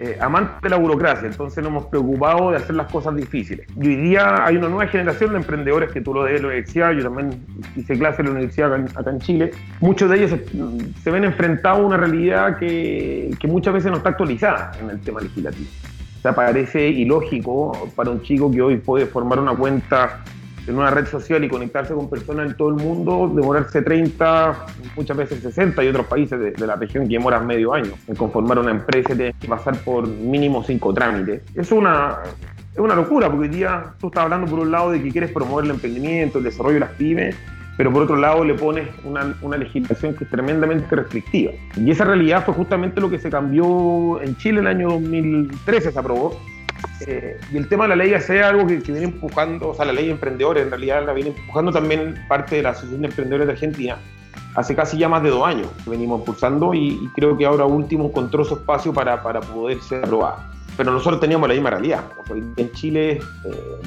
eh, 0.00 0.16
amantes 0.20 0.60
de 0.60 0.70
la 0.70 0.76
burocracia, 0.76 1.28
entonces 1.28 1.62
nos 1.62 1.70
hemos 1.70 1.86
preocupado 1.86 2.50
de 2.50 2.56
hacer 2.56 2.74
las 2.74 2.90
cosas 2.90 3.14
difíciles. 3.14 3.66
Y 3.80 3.88
hoy 3.88 3.96
día 3.96 4.44
hay 4.44 4.56
una 4.56 4.68
nueva 4.68 4.90
generación 4.90 5.30
de 5.30 5.36
emprendedores 5.38 5.92
que 5.92 6.00
tú 6.00 6.12
lo 6.12 6.24
de 6.24 6.32
la 6.40 6.48
universidad, 6.48 6.92
yo 6.92 7.04
también 7.04 7.44
hice 7.76 7.96
clase 7.96 8.22
en 8.22 8.26
la 8.26 8.32
universidad 8.32 8.74
acá 8.74 9.10
en, 9.10 9.20
Chile, 9.20 9.52
muchos 9.80 10.10
de 10.10 10.16
ellos 10.16 10.32
se, 11.02 11.10
ven 11.10 11.24
enfrentados 11.24 11.78
a 11.80 11.82
una 11.82 11.96
realidad 11.96 12.58
que, 12.58 13.30
que 13.38 13.46
muchas 13.46 13.74
veces 13.74 13.90
no 13.92 13.98
está 13.98 14.10
actualizada 14.10 14.72
en 14.80 14.90
el 14.90 15.00
tema 15.00 15.20
legislativo 15.20 15.68
sea, 16.24 16.34
parece 16.34 16.88
ilógico 16.88 17.90
para 17.94 18.10
un 18.10 18.22
chico 18.22 18.50
que 18.50 18.62
hoy 18.62 18.76
puede 18.78 19.04
formar 19.04 19.38
una 19.38 19.54
cuenta 19.54 20.24
en 20.66 20.74
una 20.74 20.88
red 20.90 21.06
social 21.06 21.44
y 21.44 21.48
conectarse 21.48 21.92
con 21.92 22.08
personas 22.08 22.50
en 22.50 22.56
todo 22.56 22.70
el 22.70 22.76
mundo, 22.76 23.30
demorarse 23.34 23.82
30, 23.82 24.66
muchas 24.96 25.16
veces 25.18 25.40
60 25.40 25.84
y 25.84 25.88
otros 25.88 26.06
países 26.06 26.40
de, 26.40 26.66
la 26.66 26.76
región 26.76 27.06
que 27.06 27.14
demoran 27.14 27.46
medio 27.46 27.74
año 27.74 27.92
en 28.08 28.14
conformar 28.14 28.58
una 28.58 28.70
empresa 28.70 29.14
tienes 29.14 29.34
que 29.38 29.46
pasar 29.46 29.76
por 29.84 30.08
mínimo 30.08 30.64
cinco 30.64 30.94
trámites. 30.94 31.42
Es 31.54 31.70
una, 31.70 32.20
es 32.72 32.78
una 32.78 32.94
locura 32.94 33.26
porque 33.28 33.48
hoy 33.48 33.54
día 33.54 33.92
tú 34.00 34.06
estás 34.06 34.22
hablando 34.22 34.46
por 34.46 34.60
un 34.60 34.70
lado 34.70 34.92
de 34.92 35.02
que 35.02 35.10
quieres 35.10 35.30
promover 35.30 35.66
el 35.66 35.72
emprendimiento, 35.72 36.38
el 36.38 36.44
desarrollo 36.44 36.74
de 36.74 36.80
las 36.80 36.92
pymes, 36.92 37.36
pero 37.76 37.92
por 37.92 38.02
otro 38.02 38.16
lado 38.16 38.44
le 38.44 38.54
pones 38.54 38.88
una, 39.04 39.56
legislación 39.56 40.14
que 40.14 40.24
es 40.24 40.30
tremendamente 40.30 40.94
restrictiva. 40.94 41.52
Y 41.76 41.90
esa 41.90 42.04
realidad 42.04 42.44
fue 42.44 42.54
justamente 42.54 43.00
lo 43.00 43.10
que 43.10 43.18
se 43.18 43.30
cambió 43.30 44.20
en 44.22 44.36
Chile 44.36 44.60
en 44.60 44.66
el 44.66 44.76
año 44.76 44.90
2013, 44.90 45.92
se 45.92 45.98
aprobó. 45.98 46.40
Eh, 47.06 47.38
y 47.52 47.56
el 47.56 47.68
tema 47.68 47.84
de 47.84 47.88
la 47.90 47.96
ley 47.96 48.12
es 48.12 48.28
algo 48.30 48.66
que, 48.66 48.76
viene 48.76 49.04
empujando, 49.04 49.70
o 49.70 49.74
sea, 49.74 49.84
la 49.84 49.92
ley 49.92 50.06
de 50.06 50.12
emprendedores 50.12 50.64
en 50.64 50.70
realidad 50.70 51.04
la 51.04 51.12
viene 51.12 51.30
empujando 51.30 51.72
también 51.72 52.14
parte 52.28 52.56
de 52.56 52.62
la 52.62 52.70
Asociación 52.70 53.02
de 53.02 53.08
Emprendedores 53.08 53.46
de 53.46 53.52
Argentina. 53.54 53.96
Hace 54.54 54.76
casi 54.76 54.96
ya 54.96 55.08
más 55.08 55.22
de 55.24 55.30
dos 55.30 55.44
años 55.44 55.66
que 55.82 55.90
venimos 55.90 56.20
impulsando 56.20 56.74
y, 56.74 57.10
creo 57.14 57.36
que 57.36 57.44
ahora 57.44 57.64
último 57.64 58.06
encontró 58.06 58.44
su 58.44 58.54
espacio 58.54 58.92
para, 58.92 59.20
para 59.22 59.40
poder 59.40 59.80
ser 59.80 60.04
aprobada. 60.04 60.50
Pero 60.76 60.92
nosotros 60.92 61.20
teníamos 61.20 61.48
la 61.48 61.54
misma 61.54 61.70
realidad. 61.70 62.04
en 62.56 62.72
Chile 62.72 63.20
eh, 63.44 63.80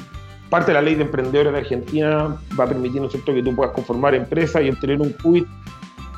parte 0.48 0.70
de 0.70 0.74
la 0.74 0.82
ley 0.82 0.94
de 0.94 1.02
emprendedores 1.02 1.52
de 1.52 1.58
Argentina 1.58 2.36
va 2.58 2.64
a 2.64 2.66
permitir, 2.66 3.00
¿no 3.00 3.08
cierto?, 3.08 3.34
que 3.34 3.42
tú 3.42 3.54
puedas 3.54 3.72
conformar 3.72 4.14
empresas 4.14 4.62
y 4.62 4.70
obtener 4.70 5.00
un 5.00 5.12
quit, 5.12 5.46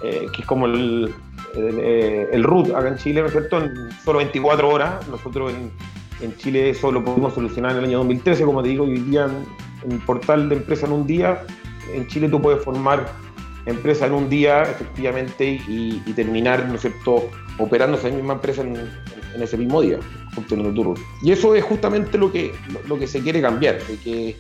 eh, 0.03 0.27
que 0.33 0.43
es 0.43 0.47
como 0.47 0.67
el, 0.67 1.13
el, 1.55 2.45
RUT 2.45 2.75
acá 2.75 2.89
en 2.89 2.97
Chile, 2.97 3.21
¿no 3.21 3.27
es 3.27 3.33
cierto?, 3.33 3.59
en 3.59 3.91
solo 4.05 4.19
24 4.19 4.69
horas. 4.69 5.09
Nosotros 5.09 5.53
en, 5.53 5.71
en, 6.21 6.37
Chile 6.37 6.71
eso 6.71 6.93
lo 6.93 7.05
pudimos 7.05 7.35
solucionar 7.35 7.73
en 7.73 7.79
el 7.79 7.85
año 7.87 7.99
2013, 7.99 8.45
como 8.45 8.63
te 8.63 8.69
digo, 8.69 8.85
hoy 8.85 9.01
día 9.01 9.27
en, 9.85 9.93
el 9.93 9.99
portal 9.99 10.49
de 10.49 10.57
empresa 10.57 10.87
en 10.87 10.93
un 10.93 11.07
día, 11.07 11.43
en 11.95 12.07
Chile 12.07 12.29
tú 12.29 12.41
puedes 12.41 12.63
formar 12.63 13.07
empresa 13.67 14.07
en 14.07 14.13
un 14.13 14.29
día, 14.29 14.63
efectivamente, 14.63 15.61
y, 15.67 16.01
terminar, 16.15 16.67
¿no 16.69 16.75
es 16.75 16.83
cierto?, 16.83 17.29
operando 17.59 17.99
esa 17.99 18.09
misma 18.09 18.35
empresa 18.35 18.63
en, 18.63 18.77
en 19.35 19.43
ese 19.43 19.57
mismo 19.57 19.81
día, 19.83 19.99
obteniendo 20.37 20.83
tu 20.83 20.95
Y 21.23 21.33
eso 21.33 21.55
es 21.55 21.65
justamente 21.65 22.19
lo 22.19 22.33
que, 22.33 22.53
lo, 22.89 22.99
que 22.99 23.07
se 23.07 23.21
quiere 23.21 23.41
cambiar, 23.41 23.79
de 23.87 23.97
que, 23.97 24.37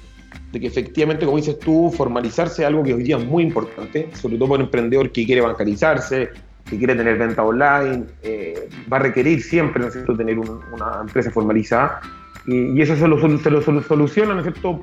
de 0.52 0.60
que 0.60 0.66
efectivamente, 0.66 1.24
como 1.24 1.36
dices 1.36 1.58
tú, 1.58 1.92
formalizarse 1.96 2.62
es 2.62 2.68
algo 2.68 2.82
que 2.82 2.94
hoy 2.94 3.02
día 3.02 3.16
es 3.16 3.24
muy 3.24 3.42
importante, 3.42 4.08
sobre 4.14 4.36
todo 4.36 4.48
para 4.48 4.60
un 4.60 4.66
emprendedor 4.66 5.10
que 5.12 5.24
quiere 5.26 5.40
bancarizarse, 5.40 6.30
que 6.68 6.78
quiere 6.78 6.94
tener 6.94 7.18
venta 7.18 7.42
online, 7.42 8.04
eh, 8.22 8.68
va 8.92 8.98
a 8.98 9.00
requerir 9.00 9.42
siempre, 9.42 9.80
¿no 9.80 9.88
es 9.88 9.94
cierto?, 9.94 10.16
tener 10.16 10.38
una 10.38 11.00
empresa 11.00 11.30
formalizada. 11.30 12.00
Y, 12.46 12.80
eso 12.80 12.96
se 12.96 13.06
lo, 13.06 13.18
se 13.38 13.50
lo, 13.50 13.82
soluciona, 13.82 14.34
¿no 14.34 14.40
es 14.40 14.44
cierto?, 14.44 14.80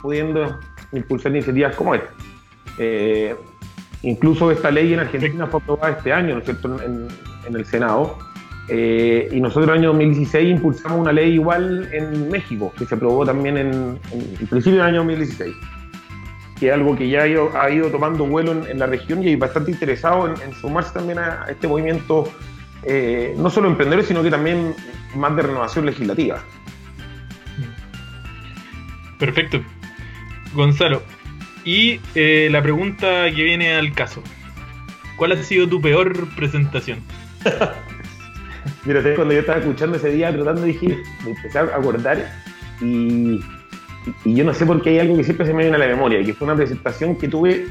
pudiendo 0.00 0.58
impulsar 0.92 1.32
iniciativas 1.32 1.74
como 1.76 1.94
esta. 1.94 2.10
Eh, 2.78 3.34
incluso 4.02 4.50
esta 4.50 4.70
ley 4.70 4.92
en 4.92 5.00
Argentina 5.00 5.46
fue 5.46 5.60
aprobada 5.60 5.96
este 5.96 6.12
año, 6.12 6.34
¿no 6.34 6.38
es 6.38 6.44
cierto?, 6.44 6.80
en, 6.82 7.08
en 7.46 7.56
el 7.56 7.64
Senado 7.64 8.16
eh, 8.68 9.28
y 9.30 9.40
nosotros 9.40 9.64
en 9.66 9.70
el 9.70 9.78
año 9.80 9.88
2016 9.88 10.50
impulsamos 10.50 10.98
una 10.98 11.12
ley 11.12 11.34
igual 11.34 11.88
en 11.92 12.30
México, 12.30 12.72
que 12.78 12.86
se 12.86 12.94
aprobó 12.94 13.26
también 13.26 13.58
en, 13.58 13.98
el 14.12 14.46
principio 14.48 14.78
del 14.78 14.82
año 14.82 14.98
2016, 14.98 15.54
que 16.58 16.68
es 16.68 16.72
algo 16.72 16.96
que 16.96 17.08
ya 17.08 17.22
ha 17.22 17.70
ido, 17.70 17.90
tomando 17.90 18.26
vuelo 18.26 18.52
en, 18.66 18.78
la 18.78 18.86
región 18.86 19.22
y 19.22 19.28
hay 19.28 19.36
bastante 19.36 19.70
interesado 19.70 20.28
en, 20.28 20.52
sumarse 20.54 20.94
también 20.94 21.18
a, 21.18 21.44
este 21.48 21.68
movimiento, 21.68 22.24
eh, 22.84 23.34
no 23.36 23.50
solo 23.50 23.68
emprendedores, 23.68 24.06
sino 24.06 24.22
que 24.22 24.30
también 24.30 24.74
más 25.14 25.36
de 25.36 25.42
renovación 25.42 25.84
legislativa. 25.84 26.42
Perfecto. 29.18 29.60
Gonzalo, 30.54 31.02
y 31.64 32.00
eh, 32.14 32.48
la 32.50 32.62
pregunta 32.62 33.24
que 33.34 33.42
viene 33.42 33.74
al 33.74 33.92
caso, 33.92 34.22
¿cuál 35.16 35.32
ha 35.32 35.42
sido 35.42 35.68
tu 35.68 35.80
peor 35.80 36.28
presentación? 36.34 37.00
Mira, 38.84 39.02
cuando 39.14 39.34
yo 39.34 39.40
estaba 39.40 39.58
escuchando 39.58 39.96
ese 39.96 40.10
día, 40.10 40.32
tratando, 40.32 40.62
dije, 40.62 40.98
me 41.24 41.30
empecé 41.30 41.58
a 41.58 41.62
acordar 41.62 42.30
y, 42.80 43.40
y 44.24 44.34
yo 44.34 44.44
no 44.44 44.52
sé 44.54 44.66
por 44.66 44.82
qué 44.82 44.90
hay 44.90 44.98
algo 45.00 45.16
que 45.16 45.24
siempre 45.24 45.46
se 45.46 45.54
me 45.54 45.62
viene 45.62 45.76
a 45.76 45.80
la 45.80 45.86
memoria, 45.86 46.22
que 46.24 46.34
fue 46.34 46.46
una 46.46 46.56
presentación 46.56 47.16
que 47.16 47.28
tuve, 47.28 47.66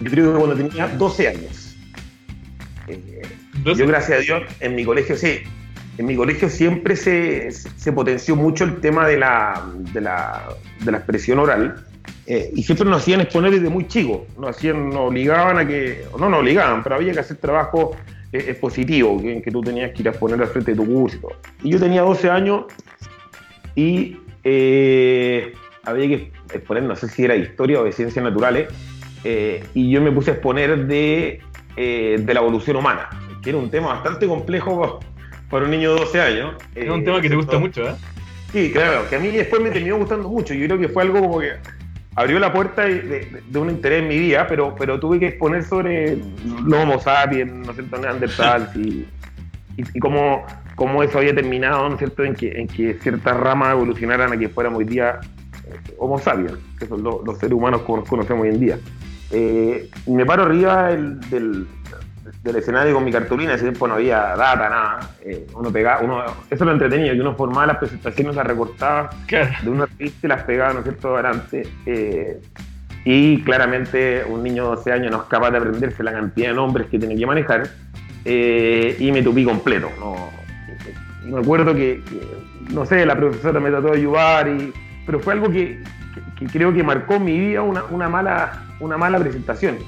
yo 0.00 0.10
creo 0.10 0.32
que 0.32 0.38
cuando 0.38 0.56
tenía 0.56 0.88
12 0.88 1.28
años. 1.28 1.76
Eh, 2.88 3.22
yo, 3.64 3.86
gracias 3.86 4.18
a 4.18 4.22
Dios, 4.22 4.42
en 4.60 4.74
mi 4.74 4.84
colegio, 4.84 5.16
sí, 5.16 5.40
en 5.98 6.06
mi 6.06 6.16
colegio 6.16 6.48
siempre 6.48 6.96
se, 6.96 7.50
se 7.50 7.92
potenció 7.92 8.36
mucho 8.36 8.64
el 8.64 8.80
tema 8.80 9.06
de 9.06 9.18
la, 9.18 9.64
de 9.92 10.00
la, 10.00 10.48
de 10.80 10.92
la 10.92 10.98
expresión 10.98 11.38
oral. 11.38 11.84
Eh, 12.26 12.50
y 12.54 12.62
siempre 12.62 12.88
nos 12.88 13.02
hacían 13.02 13.20
exponer 13.20 13.52
desde 13.52 13.68
muy 13.68 13.86
chicos, 13.86 14.22
nos, 14.38 14.56
hacían, 14.56 14.88
nos 14.88 15.10
obligaban 15.10 15.58
a 15.58 15.66
que, 15.66 16.04
no 16.18 16.30
nos 16.30 16.40
obligaban, 16.40 16.82
pero 16.82 16.96
había 16.96 17.12
que 17.12 17.20
hacer 17.20 17.36
trabajo 17.36 17.94
eh, 18.34 18.44
expositivo, 18.48 19.20
que, 19.22 19.40
que 19.40 19.50
tú 19.50 19.60
tenías 19.60 19.92
que 19.92 20.02
ir 20.02 20.08
a 20.08 20.10
exponer 20.10 20.40
al 20.42 20.48
frente 20.48 20.72
de 20.72 20.76
tu 20.76 20.86
curso 20.86 21.28
y 21.62 21.70
yo 21.70 21.78
tenía 21.78 22.02
12 22.02 22.28
años 22.28 22.64
y 23.74 24.18
eh, 24.42 25.52
había 25.84 26.08
que 26.08 26.32
exponer, 26.52 26.82
no 26.82 26.96
sé 26.96 27.08
si 27.08 27.24
era 27.24 27.36
historia 27.36 27.80
o 27.80 27.84
de 27.84 27.92
ciencias 27.92 28.24
naturales, 28.24 28.68
y 29.72 29.90
yo 29.90 30.02
me 30.02 30.12
puse 30.12 30.32
a 30.32 30.34
exponer 30.34 30.86
de, 30.86 31.40
de 31.76 32.34
la 32.34 32.40
evolución 32.40 32.76
humana, 32.76 33.08
que 33.42 33.50
era 33.50 33.58
un 33.58 33.70
tema 33.70 33.88
bastante 33.94 34.26
complejo 34.26 35.00
para 35.48 35.64
un 35.64 35.70
niño 35.70 35.94
de 35.94 36.00
12 36.00 36.20
años. 36.20 36.54
Es 36.74 36.90
un 36.90 37.04
tema 37.04 37.20
que 37.20 37.30
te 37.30 37.36
gusta 37.36 37.58
mucho, 37.58 37.88
¿eh? 37.88 37.94
Sí, 38.52 38.70
claro, 38.70 39.08
que 39.08 39.16
a 39.16 39.18
mí 39.18 39.28
después 39.28 39.60
me 39.60 39.70
terminó 39.70 39.96
gustando 39.96 40.28
mucho. 40.28 40.54
Yo 40.54 40.66
creo 40.66 40.78
que 40.78 40.88
fue 40.88 41.02
algo 41.02 41.20
como 41.20 41.40
que 41.40 41.52
abrió 42.16 42.38
la 42.38 42.52
puerta 42.52 42.84
de, 42.84 43.42
un 43.54 43.70
interés 43.70 44.02
en 44.02 44.08
mi 44.08 44.18
vida, 44.18 44.46
pero, 44.48 44.74
pero 44.76 45.00
tuve 45.00 45.18
que 45.18 45.28
exponer 45.28 45.64
sobre 45.64 46.16
los 46.64 46.82
Homo 46.82 47.00
sapiens, 47.00 47.52
¿no 47.52 47.70
es 47.70 47.76
cierto?, 47.76 47.98
Neandertal 47.98 48.70
y, 48.76 49.06
y, 49.76 49.98
cómo, 49.98 50.44
cómo, 50.76 51.02
eso 51.02 51.18
había 51.18 51.34
terminado, 51.34 51.88
¿no 51.88 51.94
es 51.94 51.98
cierto?, 51.98 52.24
en 52.24 52.34
que, 52.34 52.52
en 52.52 52.68
que 52.68 52.94
ciertas 52.94 53.36
ramas 53.36 53.72
evolucionaran 53.72 54.32
a 54.32 54.36
que 54.36 54.48
fuéramos 54.48 54.78
hoy 54.78 54.84
día 54.84 55.18
eh, 55.66 55.94
Homo 55.98 56.18
sapiens, 56.18 56.58
que 56.78 56.86
son 56.86 57.02
los, 57.02 57.38
seres 57.38 57.54
humanos 57.54 57.82
nos 57.88 58.08
conocemos 58.08 58.44
hoy 58.44 58.50
en 58.50 58.60
día. 58.60 58.78
Eh, 59.30 59.90
me 60.06 60.24
paro 60.24 60.44
arriba 60.44 60.88
del, 60.88 61.18
del 61.30 61.66
escenario 62.44 62.94
con 62.94 63.04
mi 63.04 63.10
cartulina, 63.10 63.54
ese 63.54 63.64
tiempo 63.64 63.88
no 63.88 63.94
había 63.94 64.36
data, 64.36 64.68
nada. 64.68 65.10
Eh, 65.22 65.46
uno 65.54 65.70
pegaba, 65.70 66.02
uno, 66.02 66.22
eso 66.22 66.36
es 66.50 66.60
lo 66.60 66.72
entretenido, 66.72 67.14
que 67.14 67.20
uno 67.20 67.34
formaba 67.34 67.66
las 67.68 67.78
presentaciones, 67.78 68.36
las 68.36 68.46
recortaba 68.46 69.10
de 69.28 69.70
una 69.70 69.86
revista 69.86 70.26
y 70.26 70.28
las 70.28 70.42
pegaba, 70.42 70.74
¿no 70.74 70.80
es 70.80 70.84
cierto?, 70.84 71.14
adelante. 71.14 71.66
Eh, 71.86 72.40
y 73.06 73.42
claramente 73.42 74.24
un 74.28 74.42
niño 74.42 74.64
de 74.64 74.76
12 74.76 74.92
años 74.92 75.10
no 75.10 75.22
es 75.22 75.24
capaz 75.24 75.50
de 75.50 75.58
aprenderse 75.58 76.02
la 76.02 76.12
cantidad 76.12 76.48
de 76.48 76.54
nombres 76.54 76.86
que 76.88 76.98
tiene 76.98 77.16
que 77.16 77.26
manejar 77.26 77.68
eh, 78.24 78.96
y 78.98 79.10
me 79.10 79.22
tupí 79.22 79.44
completo. 79.44 79.88
No, 79.98 80.30
me 81.24 81.40
acuerdo 81.40 81.74
que, 81.74 82.02
no 82.70 82.84
sé, 82.84 83.06
la 83.06 83.16
profesora 83.16 83.58
me 83.58 83.70
trató 83.70 83.88
de 83.88 83.98
ayudar, 83.98 84.48
y, 84.48 84.72
pero 85.06 85.18
fue 85.20 85.32
algo 85.32 85.50
que, 85.50 85.82
creo 86.52 86.74
que 86.74 86.82
marcó 86.82 87.18
mi 87.18 87.38
vida 87.38 87.62
una, 87.62 87.84
una, 87.84 88.08
mala, 88.10 88.64
una 88.80 88.98
mala 88.98 89.18
presentación 89.18 89.78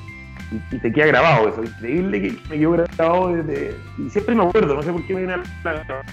y, 0.52 0.78
te 0.78 0.92
queda 0.92 1.06
grabado 1.06 1.48
eso. 1.48 1.64
Increíble 1.64 2.22
que 2.22 2.38
me 2.48 2.58
quedó 2.58 2.72
grabado 2.72 3.36
desde. 3.36 3.76
Y 3.98 4.10
siempre 4.10 4.34
me 4.34 4.44
acuerdo, 4.44 4.74
no 4.74 4.82
sé 4.82 4.92
por 4.92 5.04
qué 5.06 5.14
me 5.14 5.20
viene 5.20 5.34
a 5.34 5.72
la. 5.72 6.04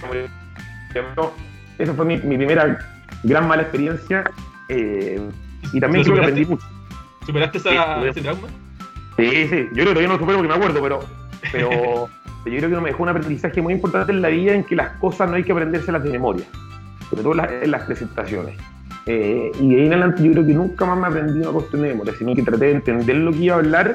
Esa 1.78 1.92
fue 1.94 2.04
mi, 2.04 2.18
primera 2.18 2.78
gran 3.22 3.48
mala 3.48 3.62
experiencia. 3.62 4.24
Eh, 4.68 5.20
y 5.72 5.80
también 5.80 6.04
creo 6.04 6.16
que 6.16 6.20
aprendí 6.22 6.44
mucho. 6.44 6.66
¿Superaste 7.26 7.58
esa, 7.58 8.06
ese 8.06 8.20
trauma? 8.20 8.48
Sí, 9.16 9.48
sí. 9.48 9.68
Yo 9.72 9.84
creo 9.84 9.86
que 9.86 9.94
todavía 9.94 10.08
no 10.08 10.14
lo 10.14 10.20
supero 10.20 10.38
porque 10.38 10.48
me 10.48 10.54
acuerdo, 10.54 10.82
pero. 10.82 11.00
pero 11.52 12.08
yo 12.44 12.58
creo 12.58 12.70
que 12.70 12.76
me 12.76 12.90
dejó 12.90 13.02
un 13.02 13.08
aprendizaje 13.08 13.62
muy 13.62 13.74
importante 13.74 14.12
en 14.12 14.20
la 14.20 14.28
vida 14.28 14.52
en 14.52 14.64
que 14.64 14.76
las 14.76 14.90
cosas 14.98 15.30
no 15.30 15.36
hay 15.36 15.44
que 15.44 15.52
aprendérselas 15.52 16.02
de 16.04 16.10
memoria, 16.10 16.44
sobre 17.08 17.22
todo 17.22 17.34
en 17.62 17.70
las 17.70 17.82
presentaciones. 17.84 18.56
Eh, 19.06 19.50
y 19.60 19.68
de 19.68 19.80
ahí 19.80 19.86
en 19.86 19.92
adelante 19.92 20.22
yo 20.22 20.32
creo 20.32 20.46
que 20.46 20.54
nunca 20.54 20.86
más 20.86 20.98
me 20.98 21.06
aprendí 21.06 21.40
una 21.40 21.50
cuestión 21.50 21.82
de 21.82 21.88
memoria, 21.88 22.14
sino 22.18 22.34
que 22.34 22.42
traté 22.42 22.66
de 22.66 22.72
entender 22.72 23.16
lo 23.16 23.32
que 23.32 23.38
iba 23.38 23.54
a 23.54 23.58
hablar 23.58 23.94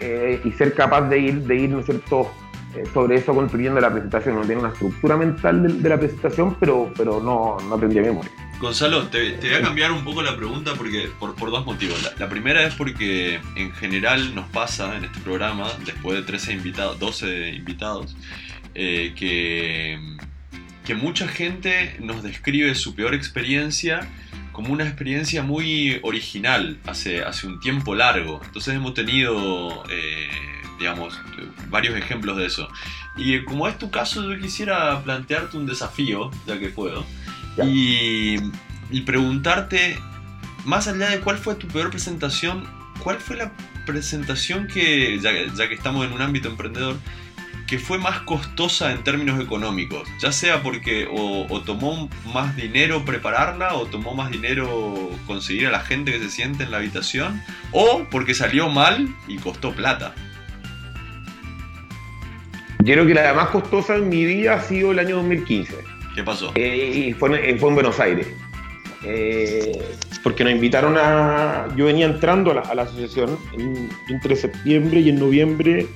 eh, 0.00 0.40
y 0.44 0.52
ser 0.52 0.74
capaz 0.74 1.02
de 1.08 1.18
ir, 1.18 1.40
de 1.42 1.56
ir 1.56 1.70
¿no 1.70 1.82
cierto?, 1.82 2.30
eh, 2.74 2.84
sobre 2.92 3.16
eso 3.16 3.34
construyendo 3.34 3.80
la 3.80 3.90
presentación. 3.90 4.36
No 4.36 4.42
tiene 4.42 4.60
una 4.60 4.72
estructura 4.72 5.16
mental 5.16 5.82
de, 5.82 5.88
la 5.88 5.98
presentación, 5.98 6.56
pero, 6.60 6.92
pero 6.96 7.20
no, 7.20 7.56
no 7.68 7.74
aprendí 7.74 7.98
a 7.98 8.02
memoria. 8.02 8.30
Gonzalo, 8.60 9.06
te, 9.08 9.36
voy 9.36 9.54
a 9.54 9.60
cambiar 9.60 9.92
un 9.92 10.04
poco 10.04 10.22
la 10.22 10.36
pregunta 10.36 10.74
porque 10.76 11.08
por, 11.18 11.34
dos 11.36 11.66
motivos. 11.66 12.14
La, 12.18 12.28
primera 12.28 12.62
es 12.66 12.74
porque 12.74 13.40
en 13.54 13.72
general 13.72 14.34
nos 14.34 14.48
pasa 14.48 14.96
en 14.96 15.04
este 15.04 15.20
programa, 15.20 15.68
después 15.84 16.18
de 16.18 16.22
13 16.22 16.52
invitados, 16.54 16.98
12 16.98 17.50
invitados, 17.50 18.16
que, 18.74 19.98
que 20.86 20.94
mucha 20.94 21.28
gente 21.28 21.96
nos 22.00 22.22
describe 22.22 22.74
su 22.74 22.94
peor 22.94 23.14
experiencia 23.14 24.08
como 24.56 24.72
una 24.72 24.84
experiencia 24.84 25.42
muy 25.42 26.00
original 26.02 26.78
hace, 26.86 27.22
hace 27.22 27.46
un 27.46 27.60
tiempo 27.60 27.94
largo. 27.94 28.40
Entonces 28.42 28.74
hemos 28.74 28.94
tenido, 28.94 29.84
eh, 29.90 30.30
digamos, 30.78 31.20
varios 31.68 31.94
ejemplos 31.94 32.38
de 32.38 32.46
eso. 32.46 32.66
Y 33.18 33.44
como 33.44 33.68
es 33.68 33.76
tu 33.76 33.90
caso, 33.90 34.22
yo 34.26 34.40
quisiera 34.40 35.02
plantearte 35.02 35.58
un 35.58 35.66
desafío, 35.66 36.30
ya 36.46 36.58
que 36.58 36.70
puedo, 36.70 37.04
y, 37.62 38.38
preguntarte, 39.04 39.98
más 40.64 40.88
allá 40.88 41.10
de 41.10 41.20
cuál 41.20 41.36
fue 41.36 41.56
tu 41.56 41.68
peor 41.68 41.90
presentación, 41.90 42.66
¿cuál 43.02 43.18
fue 43.18 43.36
la 43.36 43.52
presentación 43.84 44.68
que, 44.68 45.20
ya 45.20 45.68
que 45.68 45.74
estamos 45.74 46.06
en 46.06 46.14
un 46.14 46.22
ámbito 46.22 46.48
emprendedor, 46.48 46.96
que 47.66 47.78
fue 47.78 47.98
más 47.98 48.20
costosa 48.20 48.92
en 48.92 49.02
términos 49.02 49.40
económicos, 49.40 50.08
ya 50.20 50.30
sea 50.30 50.62
porque 50.62 51.08
o, 51.10 51.60
tomó 51.62 52.08
más 52.32 52.56
dinero 52.56 53.04
prepararla 53.04 53.74
o 53.74 53.86
tomó 53.86 54.14
más 54.14 54.30
dinero 54.30 55.10
conseguir 55.26 55.66
a 55.66 55.70
la 55.70 55.80
gente 55.80 56.12
que 56.12 56.20
se 56.20 56.30
siente 56.30 56.64
en 56.64 56.70
la 56.70 56.78
habitación, 56.78 57.42
o 57.72 58.06
porque 58.10 58.34
salió 58.34 58.68
mal 58.68 59.08
y 59.26 59.36
costó 59.36 59.72
plata. 59.72 60.14
Yo 62.80 62.94
creo 62.94 63.06
que 63.06 63.14
la 63.14 63.34
más 63.34 63.48
costosa 63.48 63.96
en 63.96 64.08
mi 64.08 64.24
vida 64.24 64.54
ha 64.54 64.60
sido 64.60 64.92
el 64.92 65.00
año 65.00 65.16
2015. 65.16 65.74
¿Qué 66.14 66.22
pasó? 66.22 66.52
Eh, 66.54 67.08
y 67.08 67.12
fue, 67.14 67.50
en 67.50 67.58
Buenos 67.58 67.98
Aires. 67.98 68.28
Eh, 69.02 69.78
porque 70.22 70.44
nos 70.44 70.52
invitaron 70.52 70.96
a. 70.96 71.68
Yo 71.76 71.86
venía 71.86 72.06
entrando 72.06 72.52
a 72.52 72.74
la, 72.74 72.82
asociación 72.82 73.38
entre 74.08 74.36
septiembre 74.36 75.00
y 75.00 75.10
en 75.10 75.18
noviembre 75.18 75.86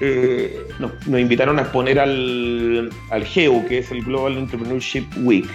eh, 0.00 0.66
nos, 0.78 0.92
invitaron 1.06 1.58
a 1.58 1.62
exponer 1.62 1.98
al, 1.98 2.90
al 3.10 3.24
GEU, 3.24 3.66
que 3.66 3.78
es 3.78 3.90
el 3.90 4.04
Global 4.04 4.38
Entrepreneurship 4.38 5.04
Week, 5.22 5.48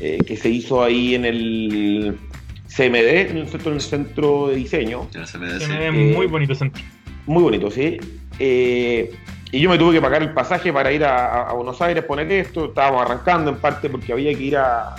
eh, 0.00 0.18
que 0.26 0.36
se 0.36 0.50
hizo 0.50 0.82
ahí 0.82 1.14
en 1.14 1.24
el 1.24 2.18
CMD, 2.68 3.30
en 3.30 3.36
el 3.38 3.48
centro, 3.48 3.70
en 3.70 3.76
el 3.76 3.80
centro 3.80 4.48
de 4.48 4.56
diseño. 4.56 5.08
CMD, 5.10 5.92
muy 6.14 6.26
bonito 6.26 6.54
centro. 6.54 6.82
Muy 7.26 7.42
bonito, 7.42 7.70
sí. 7.70 7.98
Eh, 8.38 9.10
y 9.52 9.60
yo 9.60 9.70
me 9.70 9.78
tuve 9.78 9.94
que 9.94 10.00
pagar 10.00 10.22
el 10.22 10.32
pasaje 10.32 10.72
para 10.72 10.92
ir 10.92 11.04
a, 11.04 11.52
Buenos 11.52 11.80
Aires 11.80 12.04
a 12.04 12.06
poner 12.06 12.30
esto. 12.32 12.66
Estábamos 12.66 13.02
arrancando 13.02 13.50
en 13.50 13.56
parte 13.56 13.88
porque 13.88 14.12
había 14.12 14.34
que 14.34 14.42
ir 14.42 14.56
a, 14.56 14.96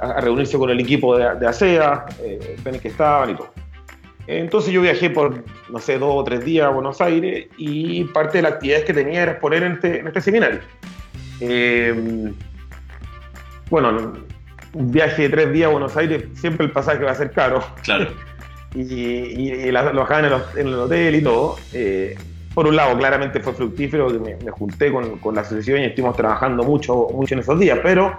a 0.00 0.20
reunirse 0.20 0.56
con 0.56 0.70
el 0.70 0.80
equipo 0.80 1.16
de, 1.16 1.34
de 1.36 1.46
ASEA, 1.46 2.06
eh, 2.22 2.56
que 2.80 2.88
estaban 2.88 3.30
y 3.30 3.34
todo. 3.34 3.52
Entonces 4.38 4.72
yo 4.72 4.80
viajé 4.80 5.10
por, 5.10 5.42
no 5.70 5.78
sé, 5.80 5.98
dos 5.98 6.12
o 6.14 6.22
tres 6.22 6.44
días 6.44 6.66
a 6.66 6.70
Buenos 6.70 7.00
Aires 7.00 7.48
y 7.56 8.04
parte 8.04 8.38
de 8.38 8.42
las 8.42 8.52
actividades 8.52 8.84
que 8.84 8.94
tenía 8.94 9.22
era 9.22 9.32
exponer 9.32 9.64
en 9.64 9.72
este, 9.72 9.98
en 9.98 10.06
este 10.06 10.20
seminario. 10.20 10.60
Eh, 11.40 12.32
bueno, 13.70 14.12
un 14.72 14.92
viaje 14.92 15.22
de 15.22 15.28
tres 15.30 15.52
días 15.52 15.68
a 15.68 15.72
Buenos 15.72 15.96
Aires, 15.96 16.26
siempre 16.34 16.64
el 16.64 16.70
pasaje 16.70 17.02
va 17.02 17.10
a 17.10 17.14
ser 17.16 17.32
caro. 17.32 17.60
Claro. 17.82 18.06
y, 18.76 18.82
y, 18.82 19.72
la, 19.72 19.90
en 19.90 20.24
el, 20.24 20.32
en 20.56 20.66
el, 20.68 20.74
hotel 20.74 21.14
y 21.16 21.22
todo. 21.22 21.56
Eh, 21.72 22.16
por 22.54 22.68
un 22.68 22.76
lado, 22.76 22.96
claramente 22.96 23.40
fue 23.40 23.52
fructífero, 23.52 24.10
me, 24.10 24.36
me 24.36 24.50
junté 24.52 24.92
con, 24.92 25.18
con, 25.18 25.34
la 25.34 25.40
asociación 25.40 25.80
y 25.80 25.86
estuvimos 25.86 26.16
trabajando 26.16 26.62
mucho, 26.62 27.08
mucho 27.12 27.34
en 27.34 27.40
esos 27.40 27.58
días, 27.58 27.80
pero 27.82 28.16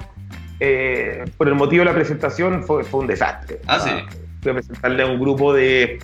eh, 0.59 1.23
por 1.37 1.47
el 1.47 1.55
motivo 1.55 1.81
de 1.81 1.85
la 1.85 1.93
presentación 1.93 2.63
fue, 2.63 2.83
fue 2.83 2.99
un 2.99 3.07
desastre. 3.07 3.59
Ah, 3.65 3.79
sí 3.79 3.91
fui 4.41 4.51
a 4.51 5.05
un 5.05 5.19
grupo 5.19 5.53
de, 5.53 6.00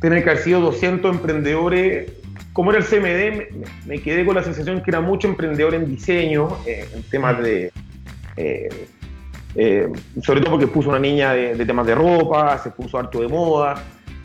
tener 0.00 0.22
que 0.22 0.30
haber 0.30 0.42
sido 0.42 0.60
200 0.60 1.16
emprendedores. 1.16 2.12
Como 2.52 2.70
era 2.70 2.78
el 2.78 2.84
CMD, 2.84 3.66
me, 3.86 4.00
quedé 4.00 4.24
con 4.24 4.34
la 4.34 4.42
sensación 4.42 4.82
que 4.82 4.90
era 4.90 5.00
mucho 5.00 5.26
emprendedor 5.26 5.74
en 5.74 5.86
diseño, 5.86 6.58
eh, 6.66 6.86
en 6.94 7.02
temas 7.04 7.42
de... 7.42 7.72
Eh, 8.36 8.86
eh, 9.56 9.88
sobre 10.22 10.40
todo 10.40 10.52
porque 10.52 10.66
puso 10.66 10.90
una 10.90 10.98
niña 10.98 11.32
de, 11.32 11.64
temas 11.64 11.86
de 11.86 11.94
ropa, 11.94 12.58
se 12.58 12.70
puso 12.70 12.98
harto 12.98 13.20
de 13.20 13.28
moda. 13.28 13.82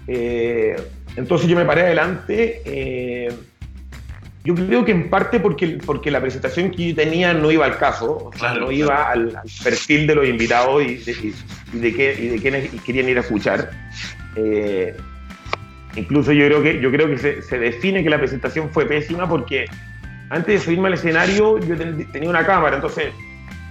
entonces 0.08 1.48
yo 1.48 1.56
me 1.56 1.66
paré 1.66 1.82
adelante. 1.84 3.30
Yo 4.44 4.56
creo 4.56 4.86
que 4.86 4.92
en 4.92 5.10
parte 5.10 5.40
porque, 5.40 5.80
porque 5.86 6.10
la 6.12 6.22
presentación 6.22 6.72
que 6.72 6.90
yo 6.90 6.96
tenía 6.96 7.34
no 7.34 7.52
iba 7.52 7.66
al 7.66 7.78
caso, 7.78 8.32
no 8.60 8.72
iba 8.72 9.10
al, 9.10 9.38
perfil 9.64 10.08
de 10.08 10.16
los 10.16 10.28
invitados 10.28 10.82
y, 10.84 11.02
y 11.74 11.80
de, 11.80 11.94
qué, 11.94 12.16
y 12.18 12.28
de 12.30 12.40
quiénes 12.40 12.70
querían 12.84 13.10
ir 13.10 13.18
a 13.18 13.22
escuchar. 13.22 13.70
Eh, 14.36 14.96
incluso 15.96 16.32
yo 16.32 16.46
creo 16.46 16.64
que, 16.64 16.80
yo 16.80 16.92
creo 16.92 17.08
que 17.08 17.18
se, 17.18 17.42
se 17.42 17.60
define 17.60 18.04
que 18.04 18.10
la 18.10 18.18
presentación 18.18 18.70
fue 18.70 18.86
pésima 18.86 19.28
porque 19.28 19.66
antes 20.30 20.60
de 20.60 20.66
subirme 20.66 20.88
al 20.88 20.94
escenario 20.94 21.58
yo 21.60 21.76
ten- 21.76 22.10
tenía 22.12 22.30
una 22.30 22.46
cámara, 22.46 22.76
entonces 22.76 23.08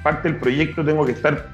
parte 0.03 0.29
del 0.29 0.39
proyecto 0.39 0.85
tengo 0.85 1.07
que 1.07 1.13
estar, 1.13 1.49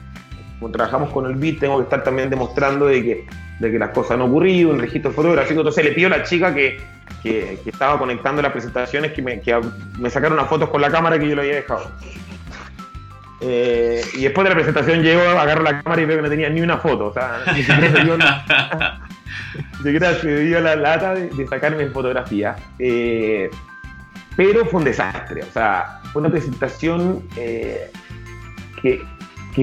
como 0.59 0.73
trabajamos 0.73 1.11
con 1.13 1.27
el 1.27 1.37
beat, 1.37 1.61
tengo 1.61 1.77
que 1.79 1.85
estar 1.85 2.03
también 2.03 2.31
demostrando 2.31 2.87
de 2.87 3.03
que, 3.03 3.27
de 3.61 3.71
que 3.71 3.79
las 3.79 3.91
cosas 3.91 4.13
han 4.13 4.23
ocurrido, 4.23 4.71
un 4.71 4.79
registro 4.81 5.13
fotográfico, 5.13 5.61
entonces 5.61 5.85
le 5.85 5.93
pido 5.93 6.09
a 6.09 6.19
la 6.19 6.25
chica 6.25 6.55
que, 6.55 6.79
que, 7.25 7.59
estaba 7.67 7.99
conectando 7.99 8.41
las 8.43 8.53
presentaciones 8.53 9.13
que 9.13 9.23
me, 9.23 9.43
sacaron 10.11 10.35
unas 10.35 10.49
fotos 10.49 10.69
con 10.69 10.81
la 10.81 10.91
cámara 10.91 11.19
que 11.19 11.29
yo 11.29 11.35
le 11.35 11.43
había 11.43 11.55
dejado. 11.57 11.91
Eh, 13.41 14.01
y 14.15 14.23
después 14.23 14.45
de 14.45 14.51
la 14.51 14.55
presentación 14.55 15.03
llego, 15.03 15.23
agarro 15.23 15.63
la 15.63 15.83
cámara 15.83 16.01
y 16.01 16.05
veo 16.05 16.19
que 16.19 16.23
no 16.23 16.29
tenía 16.29 16.49
ni 16.51 16.61
una 16.61 16.79
foto, 16.79 17.07
o 17.07 17.13
sea, 17.13 17.43
ni 17.53 17.63
siquiera 17.63 17.91
se 20.15 20.45
dio, 20.45 20.61
la 20.63 20.77
lata 20.77 21.15
de, 21.15 21.31
de 21.31 21.47
sacarme 21.49 21.89
fotografía. 21.89 22.55
Eh, 22.79 23.51
pero 24.37 24.67
fue 24.67 24.81
un 24.81 24.85
desastre, 24.85 25.43
o 25.43 25.53
sea, 25.53 26.01
fue 26.13 26.21
una 26.21 26.31
presentación 26.31 27.23
eh, 27.37 27.91
que, 28.83 29.03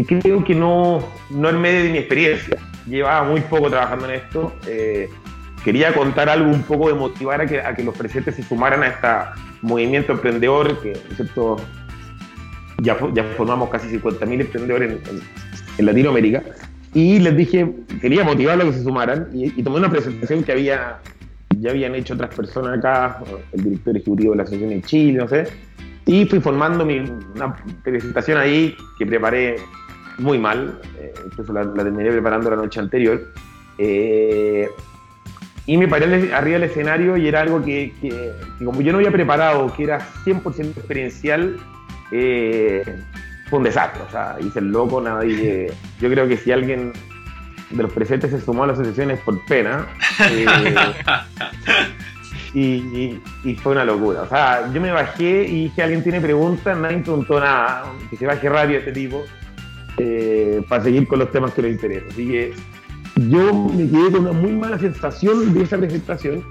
creo 0.06 0.44
que 0.44 0.56
no, 0.56 1.08
no 1.30 1.50
en 1.50 1.62
medio 1.62 1.84
de 1.84 1.89
mi 1.89 1.98
experiencia. 2.00 2.58
Llevaba 2.88 3.24
muy 3.24 3.41
poco 3.41 3.70
trabajando 3.70 4.06
en 4.10 4.15
esto. 4.15 4.53
Quería 5.63 5.94
contar 5.94 6.30
algo 6.30 6.50
un 6.50 6.63
poco 6.63 6.88
de 6.88 6.94
motivar 6.96 7.41
a 7.41 7.46
que, 7.46 7.60
a 7.62 7.75
que 7.75 7.84
los 7.84 7.96
presentes 7.96 8.36
se 8.36 8.44
sumaran 8.44 8.84
a 8.84 8.88
este 8.88 9.08
movimiento 9.62 10.13
emprendedor, 10.13 10.82
que 10.82 10.94
¿no 10.94 11.10
es 11.12 11.15
cierto? 11.15 11.58
Ya, 12.82 12.98
fo- 12.98 13.13
ya 13.13 13.24
formamos 13.38 13.70
casi 13.70 13.88
50.000 13.98 14.41
emprendedores 14.41 14.98
en, 15.77 15.86
Latinoamérica. 15.86 16.44
Y 16.94 17.20
les 17.20 17.36
dije, 17.38 17.72
quería 18.01 18.24
motivarlos 18.24 18.68
a 18.68 18.70
que 18.72 18.77
se 18.77 18.84
sumaran. 18.84 19.27
Y, 19.34 19.63
tomé 19.63 19.77
una 19.77 19.89
presentación 19.89 20.44
que 20.44 20.51
había, 20.51 21.00
ya 21.60 21.70
habían 21.72 21.96
hecho 21.96 22.13
otras 22.15 22.34
personas 22.36 22.77
acá, 22.80 23.20
el 23.53 23.63
director 23.63 23.96
ejecutivo 23.96 24.32
de 24.32 24.38
la 24.38 24.44
asociación 24.44 24.72
en 24.74 24.82
Chile, 24.84 25.20
no 25.20 25.27
sé. 25.27 25.48
Y 26.06 26.25
fui 26.25 26.39
formando 26.39 26.86
mi, 26.86 27.00
una 27.00 27.56
presentación 27.84 28.38
ahí 28.39 28.75
que 29.00 29.06
preparé 29.06 29.56
muy 30.18 30.38
mal, 30.38 30.80
eh, 31.00 31.13
incluso 31.25 31.53
la, 31.53 31.63
la 31.63 31.84
terminé 31.84 32.12
preparando 32.12 32.50
la 32.50 32.58
noche 32.58 32.80
anterior. 32.80 33.22
Eh, 33.77 34.68
y 35.65 35.77
me 35.77 35.88
paré 35.88 36.06
arriba 36.34 36.60
del 36.60 36.70
escenario 36.70 37.18
y 37.18 37.27
era 37.27 37.41
algo 37.41 37.63
que, 37.63 37.94
como 38.63 38.82
yo 38.82 38.91
no 38.91 38.98
había 38.98 39.12
preparado, 39.12 39.72
que 39.74 39.84
era 39.84 40.00
100% 40.25 40.77
experiencial, 40.77 41.58
eh, 42.12 42.84
fue 43.50 43.60
un 43.60 43.65
desastre. 43.65 44.01
O 44.08 44.12
sea, 44.12 44.38
hice 44.39 44.60
el 44.60 44.72
loco, 44.72 45.00
nadie... 45.01 45.72
Yo 46.00 46.10
creo 46.10 46.27
que 46.27 46.38
si 46.38 46.51
alguien 46.51 46.94
de 47.70 47.84
los 47.84 47.94
presentes 47.94 48.32
se 48.32 48.41
sumó 48.41 48.63
a 48.63 48.68
las 48.68 48.77
sesiones 48.77 49.20
por 49.20 49.44
pena, 49.46 49.88
eh, 52.53 53.20
y 53.44 53.56
fue 53.56 53.72
una 53.74 53.86
locura. 53.86 54.24
O 54.24 54.27
sea, 54.27 54.70
yo 54.74 54.82
me 54.82 54.91
bajé 54.91 55.44
y 55.44 55.63
dije, 55.65 55.84
alguien 55.84 56.03
tiene 56.03 56.20
preguntas, 56.20 56.77
nadie 56.77 56.98
preguntó 56.98 57.39
nada, 57.39 57.86
que 58.10 58.18
se 58.18 58.25
baje 58.25 58.50
rápido 58.50 58.80
este 58.80 58.91
tipo, 58.91 59.24
eh, 59.98 60.62
para 60.68 60.84
seguir 60.84 61.08
con 61.08 61.20
los 61.20 61.32
temas 61.32 61.53
que 61.53 61.62
le 61.62 61.70
interesan. 61.70 62.10
Así 62.10 62.27
que 62.27 62.53
yo 63.15 63.53
me 63.53 63.89
quedé 63.89 64.12
con 64.12 64.22
una 64.22 64.32
muy 64.32 64.51
mala 64.51 64.80
sensación 64.80 65.53
de 65.53 65.63
esa 65.63 65.77
presentación. 65.77 66.44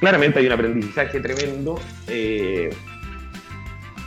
Claramente 0.00 0.38
hay 0.38 0.46
un 0.46 0.52
aprendizaje 0.52 1.20
tremendo 1.20 1.80
eh, 2.08 2.70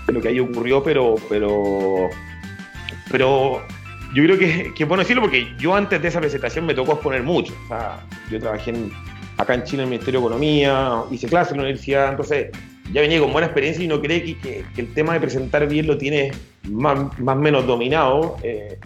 de 0.06 0.14
lo 0.14 0.22
que 0.22 0.30
ahí 0.30 0.40
ocurrió, 0.40 0.84
pero, 0.84 1.16
pero, 1.30 2.10
pero 3.12 3.62
yo 4.14 4.24
creo 4.24 4.38
que, 4.38 4.74
es 4.78 4.88
bueno 4.88 5.04
decirlo 5.04 5.24
porque 5.24 5.48
yo 5.60 5.76
antes 5.76 6.02
de 6.02 6.08
esa 6.08 6.20
presentación 6.20 6.66
me 6.66 6.74
tocó 6.74 6.94
exponer 6.94 7.24
mucho. 7.24 7.54
Yo 8.32 8.40
trabajé 8.40 8.74
acá 9.38 9.54
en 9.54 9.64
Chile 9.64 9.84
en 9.84 9.88
el 9.88 9.90
Ministerio 9.90 10.20
de 10.20 10.26
Economía, 10.26 11.04
hice 11.12 11.28
clases 11.28 11.54
en 11.54 11.58
la 11.58 11.64
universidad, 11.64 12.12
entonces 12.12 12.52
ya 12.94 13.02
venía 13.02 13.20
con 13.20 13.32
buena 13.32 13.48
experiencia 13.48 13.84
y 13.84 13.88
no 13.88 14.02
cree 14.02 14.24
que, 14.24 14.64
el 14.78 14.94
tema 14.94 15.14
de 15.14 15.20
presentar 15.20 15.68
bien 15.68 15.88
lo 15.88 15.98
tiene 15.98 16.32
más 16.70 16.98
o 17.20 17.36
menos 17.36 17.68
dominado 17.68 18.38
eh, 18.44 18.80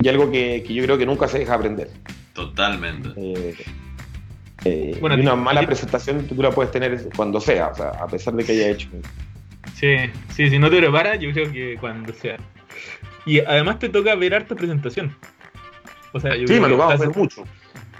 y 0.00 0.08
algo 0.08 0.30
que 0.30 0.62
yo 0.62 0.82
creo 0.84 0.96
que 0.96 1.06
nunca 1.06 1.26
se 1.28 1.40
deja 1.40 1.54
aprender. 1.54 1.90
Totalmente. 2.38 3.08
Eh, 3.16 3.54
eh, 4.64 4.96
Bueno, 5.00 5.16
y 5.16 5.20
una 5.22 5.32
a 5.32 5.36
mala 5.36 5.60
a 5.60 5.66
presentación 5.66 6.24
tú 6.26 6.40
la 6.40 6.50
puedes 6.50 6.70
tener 6.70 7.08
cuando 7.16 7.40
sea, 7.40 7.68
o 7.68 7.74
sea, 7.74 7.88
a 7.90 8.06
pesar 8.06 8.34
de 8.34 8.44
que 8.44 8.52
haya 8.52 8.68
hecho. 8.68 8.88
Sí, 9.74 9.96
sí, 10.30 10.48
si 10.48 10.58
no 10.58 10.70
te 10.70 10.78
preparas, 10.78 11.18
yo 11.18 11.32
creo 11.32 11.50
que 11.50 11.76
cuando 11.80 12.12
sea. 12.12 12.36
Y 13.26 13.40
además 13.40 13.80
te 13.80 13.88
toca 13.88 14.14
ver 14.14 14.34
harta 14.34 14.54
presentación. 14.54 15.14
O 16.12 16.20
sea, 16.20 16.36
yo 16.36 16.46
Sí, 16.46 16.54
creo 16.54 16.62
me 16.62 16.68
que 16.68 16.72
tocado 16.74 16.92
estás, 16.92 17.08
hacer 17.08 17.16
mucho. 17.20 17.44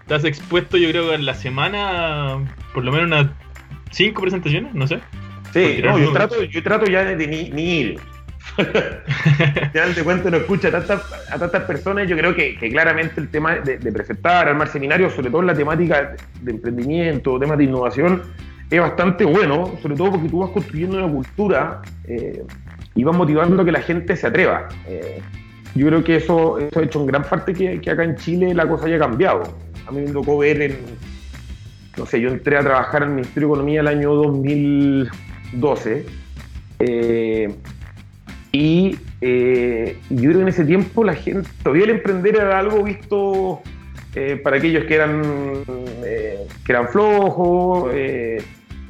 estás 0.03 0.24
expuesto, 0.24 0.77
yo 0.77 0.88
creo 0.90 1.09
que 1.09 1.14
en 1.16 1.27
la 1.27 1.35
semana, 1.35 2.38
por 2.72 2.85
lo 2.85 2.92
menos 2.92 3.07
unas 3.09 3.27
cinco 3.90 4.22
presentaciones, 4.22 4.72
no 4.72 4.87
sé. 4.87 5.01
Sí, 5.53 5.81
no, 5.83 5.98
yo 5.98 6.12
trato, 6.12 6.42
yo 6.44 6.62
trato 6.62 6.87
ya 6.87 7.05
de 7.05 7.27
ni, 7.27 7.51
ni 7.51 7.62
ir. 7.81 8.01
Al 8.59 9.71
final 9.71 9.94
de 9.94 10.03
cuentas 10.03 10.33
no 10.33 10.38
escucha 10.38 10.68
a 10.68 10.71
tantas, 10.73 11.31
a 11.31 11.38
tantas 11.38 11.62
personas. 11.64 12.09
Yo 12.09 12.16
creo 12.16 12.35
que, 12.35 12.57
que 12.59 12.71
claramente 12.71 13.21
el 13.21 13.29
tema 13.29 13.57
de, 13.57 13.79
de 13.79 13.92
presentar, 13.92 14.49
armar 14.49 14.68
seminarios, 14.68 15.12
sobre 15.14 15.31
todo 15.31 15.42
en 15.42 15.47
la 15.47 15.55
temática 15.55 16.16
de 16.40 16.51
emprendimiento, 16.51 17.38
temas 17.38 17.59
de 17.59 17.64
innovación, 17.64 18.23
es 18.71 18.81
bastante 18.81 19.25
bueno, 19.25 19.73
sobre 19.81 19.97
todo 19.97 20.12
porque 20.12 20.29
tú 20.29 20.40
vas 20.40 20.51
construyendo 20.51 20.99
una 20.99 21.12
cultura 21.12 21.83
eh, 22.05 22.42
y 22.94 23.05
vas 23.05 23.16
motivando 23.16 23.62
a 23.62 23.64
que 23.64 23.73
la 23.73 23.81
gente 23.81 24.16
se 24.16 24.27
atreva. 24.27 24.68
Eh, 24.87 25.21
yo 25.75 25.87
creo 25.87 26.03
que 26.05 26.16
eso, 26.16 26.59
eso 26.59 26.81
ha 26.81 26.83
hecho 26.83 27.01
en 27.01 27.07
gran 27.07 27.23
parte 27.23 27.55
que, 27.55 27.81
que 27.81 27.90
acá 27.90 28.05
en 28.05 28.16
Chile 28.16 28.53
la 28.55 28.68
cosa 28.68 28.87
haya 28.87 28.99
cambiado. 28.99 29.42
A 29.87 29.92
mí 29.92 30.03
me 30.03 30.11
tocó 30.11 30.38
ver 30.38 30.61
en, 30.61 30.79
no 31.97 32.05
sé, 32.05 32.21
yo 32.21 32.29
entré 32.29 32.57
a 32.57 32.61
trabajar 32.61 33.05
el 33.05 33.11
Ministerio 33.11 33.49
de 33.49 33.55
Economía 33.55 33.81
el 33.81 33.88
año 33.88 34.14
2012 34.14 36.07
eh, 36.81 37.55
y 39.20 39.26
eh, 39.26 39.96
yo 40.11 40.31
creo 40.31 40.33
que 40.35 40.42
en 40.42 40.48
ese 40.48 40.64
tiempo 40.64 41.02
la 41.02 41.14
gente, 41.14 41.48
todavía 41.62 41.85
el 41.85 41.90
emprender 41.90 42.37
era 42.37 42.59
algo 42.59 42.85
visto 42.85 43.62
eh, 44.14 44.40
para 44.42 44.59
aquellos 44.59 44.85
que 44.85 44.94
eran, 44.94 45.22
eh, 46.04 46.38
que 46.64 46.72
eran 46.72 46.88
flojos, 46.88 47.92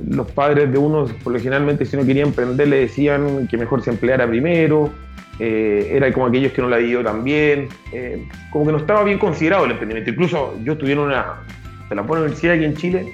los 0.06 0.30
padres 0.30 0.70
de 0.70 0.78
uno, 0.78 1.06
por 1.24 1.32
lo 1.32 1.40
generalmente 1.40 1.84
si 1.84 1.96
no 1.96 2.06
quería 2.06 2.22
emprender 2.22 2.68
le 2.68 2.80
decían 2.80 3.48
que 3.48 3.56
mejor 3.56 3.82
se 3.82 3.90
empleara 3.90 4.28
primero, 4.28 4.92
eh, 5.40 5.92
era 5.92 6.12
como 6.12 6.26
aquellos 6.26 6.52
que 6.52 6.60
no 6.60 6.68
la 6.68 6.78
dio 6.78 7.02
tan 7.02 7.22
bien, 7.22 7.68
eh, 7.92 8.26
como 8.50 8.66
que 8.66 8.72
no 8.72 8.78
estaba 8.78 9.04
bien 9.04 9.18
considerado 9.18 9.64
el 9.64 9.72
emprendimiento. 9.72 10.10
Incluso 10.10 10.58
yo 10.64 10.72
estudié 10.72 10.94
en 10.94 10.98
una, 10.98 11.36
de 11.88 11.94
la 11.94 12.02
buena 12.02 12.24
universidad 12.24 12.54
aquí 12.54 12.64
en 12.64 12.76
Chile, 12.76 13.12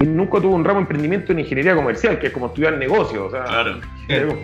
y 0.00 0.04
nunca 0.04 0.40
tuve 0.40 0.54
un 0.54 0.64
ramo 0.64 0.80
de 0.80 0.82
emprendimiento 0.82 1.32
en 1.32 1.38
ingeniería 1.38 1.74
comercial, 1.74 2.18
que 2.18 2.26
es 2.26 2.32
como 2.32 2.46
estudiar 2.46 2.76
negocios. 2.76 3.26
O 3.26 3.30
sea, 3.30 3.44
Claro. 4.06 4.38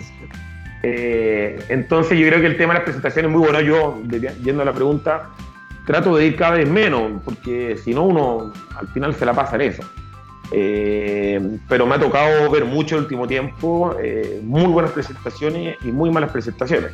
Eh, 0.82 1.58
entonces 1.68 2.18
yo 2.18 2.26
creo 2.28 2.40
que 2.40 2.46
el 2.46 2.56
tema 2.56 2.72
de 2.74 2.78
las 2.80 2.84
presentaciones 2.84 3.30
es 3.30 3.36
muy 3.36 3.44
bueno. 3.46 3.60
Yo, 3.60 4.00
yendo 4.42 4.62
a 4.62 4.64
la 4.64 4.72
pregunta, 4.72 5.30
trato 5.86 6.16
de 6.16 6.26
ir 6.26 6.36
cada 6.36 6.52
vez 6.56 6.68
menos, 6.68 7.20
porque 7.24 7.76
si 7.82 7.94
no 7.94 8.04
uno 8.04 8.52
al 8.78 8.88
final 8.88 9.14
se 9.14 9.24
la 9.26 9.32
pasa 9.34 9.56
en 9.56 9.62
eso. 9.62 9.82
Eh, 10.52 11.40
pero 11.68 11.86
me 11.86 11.96
ha 11.96 11.98
tocado 12.00 12.50
ver 12.50 12.64
mucho 12.64 12.96
el 12.96 13.02
último 13.02 13.26
tiempo, 13.26 13.94
eh, 14.02 14.40
muy 14.42 14.64
buenas 14.66 14.92
presentaciones 14.92 15.76
y 15.84 15.88
muy 15.88 16.10
malas 16.10 16.30
presentaciones. 16.30 16.92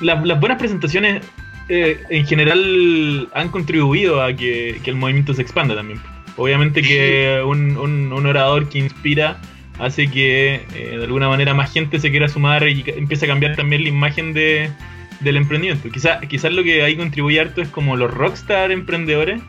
Las, 0.00 0.24
las 0.26 0.38
buenas 0.40 0.58
presentaciones 0.58 1.24
en 1.68 2.26
general 2.26 3.28
han 3.32 3.48
contribuido 3.48 4.20
a 4.22 4.34
que, 4.34 4.78
que 4.84 4.90
el 4.90 4.96
movimiento 4.96 5.32
se 5.32 5.40
expanda 5.42 5.74
también. 5.74 6.00
Obviamente 6.36 6.82
que 6.82 7.42
un, 7.46 7.76
un- 7.78 8.12
un 8.12 8.26
orador 8.26 8.68
que 8.68 8.78
inspira 8.78 9.38
hace 9.82 10.08
que 10.08 10.60
eh, 10.74 10.96
de 10.96 11.04
alguna 11.04 11.28
manera 11.28 11.54
más 11.54 11.72
gente 11.72 11.98
se 11.98 12.10
quiera 12.10 12.28
sumar 12.28 12.66
y 12.68 12.84
empieza 12.86 13.26
a 13.26 13.28
cambiar 13.28 13.56
también 13.56 13.82
la 13.82 13.88
imagen 13.88 14.32
de, 14.32 14.70
del 15.20 15.36
emprendimiento. 15.36 15.90
Quizá, 15.90 16.20
quizás 16.20 16.52
lo 16.52 16.62
que 16.62 16.82
ahí 16.82 16.96
contribuye 16.96 17.40
harto 17.40 17.60
es 17.60 17.68
como 17.68 17.96
los 17.96 18.12
rockstar 18.14 18.70
emprendedores 18.70 19.42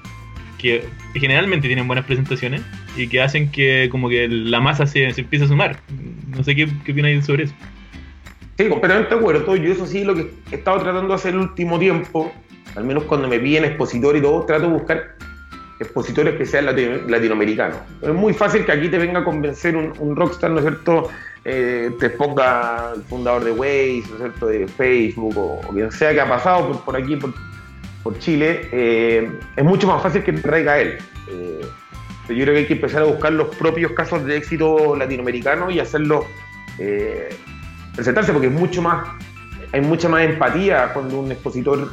que 0.58 0.86
generalmente 1.14 1.68
tienen 1.68 1.86
buenas 1.86 2.06
presentaciones 2.06 2.62
y 2.98 3.08
que 3.08 3.22
hacen 3.22 3.52
que 3.52 3.90
como 3.92 4.10
que 4.10 4.28
la 4.28 4.60
masa 4.60 4.88
se, 4.88 5.14
se 5.14 5.22
empiece 5.22 5.46
a 5.46 5.48
sumar. 5.48 5.80
No 6.36 6.44
sé 6.44 6.56
qué, 6.56 6.68
qué 6.84 6.94
opináis 6.94 7.26
sobre 7.26 7.44
eso. 7.44 7.54
Sí, 8.58 8.70
completamente 8.70 9.14
de 9.14 9.20
acuerdo. 9.20 9.56
Yo 9.56 9.72
eso 9.72 9.86
sí 9.86 10.04
lo 10.04 10.16
que 10.16 10.32
he 10.52 10.56
estado 10.56 10.80
tratando 10.80 11.10
de 11.10 11.16
hacer 11.16 11.34
el 11.34 11.42
último 11.42 11.78
tiempo, 11.78 12.34
al 12.76 12.86
menos 12.86 13.04
cuando 13.04 13.28
me 13.28 13.40
piden 13.40 13.66
expositor 13.66 14.16
y 14.16 14.22
todo, 14.22 14.46
trato 14.46 14.68
de 14.68 14.74
buscar 14.74 15.16
expositores 15.84 16.36
que 16.36 16.46
sean 16.46 16.66
latino- 16.66 17.08
latinoamericanos. 17.08 17.78
Es 18.02 18.14
muy 18.14 18.34
fácil 18.34 18.66
que 18.66 18.72
aquí 18.72 18.90
te 18.90 18.98
venga 18.98 19.20
a 19.20 19.24
convencer 19.24 19.76
un, 19.76 20.16
rockstar, 20.16 20.52
¿no 20.52 20.58
es 20.58 20.64
cierto? 20.64 21.10
Eh, 21.46 21.92
te 22.00 22.10
ponga 22.10 22.94
el 22.96 23.02
fundador 23.04 23.44
de 23.44 23.52
Waze, 23.52 24.04
¿no 24.10 24.16
es 24.16 24.22
cierto? 24.22 24.48
De 24.48 24.68
Facebook 24.68 25.38
o, 25.38 25.62
quien 25.74 25.92
sea 25.92 26.14
que 26.14 26.22
ha 26.22 26.28
pasado 26.28 26.82
por, 26.84 26.96
aquí, 26.96 27.18
por, 27.18 28.20
Chile. 28.20 28.70
eh, 28.72 29.32
es 29.56 29.64
mucho 29.64 29.88
más 29.88 30.02
fácil 30.02 30.24
que 30.24 30.34
traiga 30.34 30.80
él. 30.80 30.98
Eh, 31.30 31.62
yo 32.30 32.36
creo 32.36 32.54
que 32.54 32.58
hay 32.60 32.68
que 32.68 32.74
empezar 32.74 33.02
a 33.02 33.06
buscar 33.06 33.34
los 33.34 33.54
propios 33.56 33.92
casos 33.92 34.26
de 34.26 34.38
éxito 34.38 34.96
latinoamericanos 34.96 35.74
y 35.74 35.80
hacerlos 35.80 36.26
presentarse 37.96 38.32
porque 38.34 38.48
es 38.48 38.54
mucho 38.54 38.82
más 38.82 39.08
hay 39.74 39.82
mucha 39.82 40.08
más 40.08 40.24
empatía 40.24 40.92
cuando 40.94 41.20
un 41.20 41.32
expositor 41.32 41.92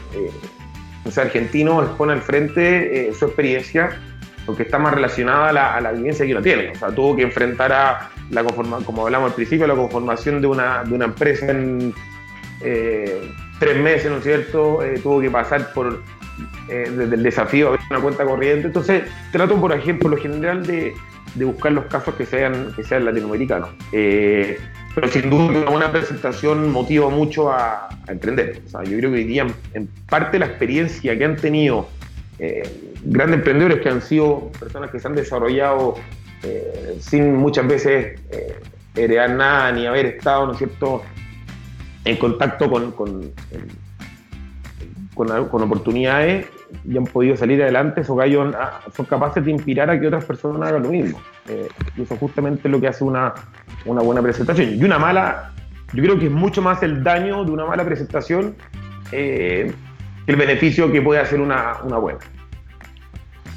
no 1.04 1.10
sé, 1.10 1.20
argentino 1.20 1.82
expone 1.82 2.12
al 2.12 2.20
frente 2.20 3.08
eh, 3.08 3.14
su 3.14 3.26
experiencia 3.26 3.98
porque 4.46 4.62
está 4.64 4.78
más 4.78 4.94
relacionada 4.94 5.48
a 5.48 5.52
la, 5.52 5.76
a 5.76 5.92
vivencia 5.92 6.26
que 6.26 6.32
uno 6.32 6.42
tiene. 6.42 6.70
O 6.70 6.74
sea, 6.74 6.88
tuvo 6.88 7.14
que 7.14 7.22
enfrentar 7.22 7.72
a 7.72 8.10
la 8.30 8.42
conformación, 8.42 8.84
como 8.84 9.04
hablamos 9.04 9.30
al 9.30 9.34
principio, 9.36 9.66
la 9.66 9.74
conformación 9.74 10.40
de 10.40 10.46
una, 10.46 10.82
de 10.82 10.94
una 10.94 11.04
empresa 11.04 11.50
en 11.50 11.94
eh, 12.62 13.30
tres 13.58 13.78
meses, 13.78 14.10
¿no 14.10 14.18
es 14.18 14.24
cierto? 14.24 14.82
Eh, 14.82 14.98
tuvo 15.02 15.20
que 15.20 15.30
pasar 15.30 15.72
por 15.72 16.02
desde 16.68 17.16
el 17.16 17.22
desafío 17.22 17.72
de 17.72 17.78
una 17.90 18.00
cuenta 18.00 18.24
corriente. 18.24 18.68
Entonces, 18.68 19.02
trato, 19.32 19.60
por 19.60 19.72
ejemplo, 19.72 20.08
lo 20.08 20.16
general 20.16 20.64
de, 20.64 20.94
de 21.34 21.44
buscar 21.44 21.72
los 21.72 21.86
casos 21.86 22.14
que 22.14 22.24
sean, 22.24 22.72
que 22.76 22.84
sean 22.84 23.04
latinoamericanos. 23.04 23.70
Pero 24.94 25.08
sin 25.08 25.30
duda 25.30 25.70
una 25.70 25.92
presentación 25.92 26.70
motiva 26.70 27.08
mucho 27.08 27.50
a, 27.50 27.88
a 27.88 28.12
emprender. 28.12 28.62
O 28.66 28.68
sea, 28.68 28.82
yo 28.82 28.96
creo 28.98 29.10
que 29.10 29.18
hoy 29.18 29.24
día, 29.24 29.46
en 29.74 29.86
parte, 30.08 30.38
la 30.38 30.46
experiencia 30.46 31.16
que 31.16 31.24
han 31.24 31.36
tenido 31.36 31.88
eh, 32.42 32.62
grandes 33.04 33.38
emprendedores 33.38 33.82
que 33.82 33.90
han 33.90 34.00
sido 34.00 34.50
personas 34.58 34.90
que 34.90 34.98
se 34.98 35.06
han 35.06 35.14
desarrollado 35.14 35.96
eh, 36.42 36.96
sin 36.98 37.36
muchas 37.36 37.66
veces 37.68 38.18
eh, 38.30 38.58
heredar 38.96 39.30
nada 39.30 39.72
ni 39.72 39.86
haber 39.86 40.06
estado, 40.06 40.46
¿no 40.46 40.52
es 40.52 40.58
cierto?, 40.58 41.02
en 42.06 42.16
contacto 42.16 42.70
con, 42.70 42.92
con, 42.92 43.32
con, 45.14 45.62
oportunidades 45.62 46.46
y 46.84 46.96
han 46.96 47.04
podido 47.04 47.36
salir 47.36 47.62
adelante, 47.62 48.02
esos 48.02 48.16
gallos 48.16 48.54
son 48.96 49.06
capaces 49.06 49.44
de 49.44 49.50
inspirar 49.50 49.90
a 49.90 50.00
que 50.00 50.06
otras 50.06 50.24
personas 50.24 50.68
hagan 50.68 50.82
lo 50.82 50.90
mismo. 50.90 51.20
y 51.96 52.02
eso 52.02 52.16
justamente 52.16 52.62
es 52.68 52.72
lo 52.72 52.80
que 52.80 52.88
hace 52.88 53.04
una, 53.04 53.34
una 53.84 54.02
buena 54.02 54.22
presentación. 54.22 54.78
Y 54.78 54.84
una 54.84 54.98
mala, 54.98 55.52
yo 55.92 56.02
creo 56.02 56.18
que 56.18 56.26
es 56.26 56.32
mucho 56.32 56.62
más 56.62 56.82
el 56.82 57.02
daño 57.02 57.44
de 57.44 57.50
una 57.50 57.66
mala 57.66 57.84
presentación 57.84 58.54
el 60.30 60.36
beneficio 60.36 60.90
que 60.92 61.02
puede 61.02 61.20
hacer 61.20 61.40
una, 61.40 61.78
una 61.82 61.98
buena. 61.98 62.20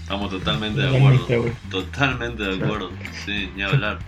Estamos 0.01 0.31
totalmente 0.31 0.81
de 0.81 0.97
acuerdo. 0.97 1.51
Totalmente 1.69 2.43
de 2.43 2.55
acuerdo. 2.55 2.91
Sí, 3.25 3.51
ni 3.55 3.63
hablar. 3.63 3.99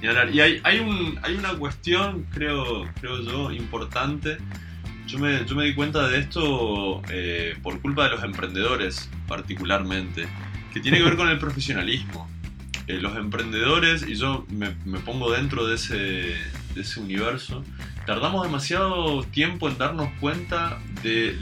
Ni 0.00 0.08
hablar. 0.08 0.30
Y 0.30 0.40
hay, 0.40 0.60
hay, 0.64 0.78
un, 0.78 1.18
hay 1.22 1.34
una 1.34 1.54
cuestión, 1.54 2.26
creo, 2.32 2.84
creo 3.00 3.20
yo, 3.22 3.50
importante. 3.50 4.38
Yo 5.10 5.18
me, 5.18 5.44
yo 5.44 5.56
me 5.56 5.64
di 5.64 5.74
cuenta 5.74 6.06
de 6.06 6.20
esto 6.20 7.02
eh, 7.10 7.56
por 7.64 7.80
culpa 7.80 8.04
de 8.04 8.10
los 8.10 8.22
emprendedores, 8.22 9.10
particularmente, 9.26 10.28
que 10.72 10.78
tiene 10.78 10.98
que 10.98 11.04
ver 11.04 11.16
con 11.16 11.28
el 11.28 11.38
profesionalismo. 11.40 12.30
Eh, 12.86 13.00
los 13.00 13.16
emprendedores, 13.16 14.06
y 14.06 14.14
yo 14.14 14.46
me, 14.50 14.76
me 14.84 15.00
pongo 15.00 15.32
dentro 15.32 15.66
de 15.66 15.74
ese, 15.74 15.96
de 16.74 16.80
ese 16.80 17.00
universo, 17.00 17.64
tardamos 18.06 18.44
demasiado 18.44 19.24
tiempo 19.24 19.68
en 19.68 19.78
darnos 19.78 20.10
cuenta 20.20 20.78
de 21.02 21.36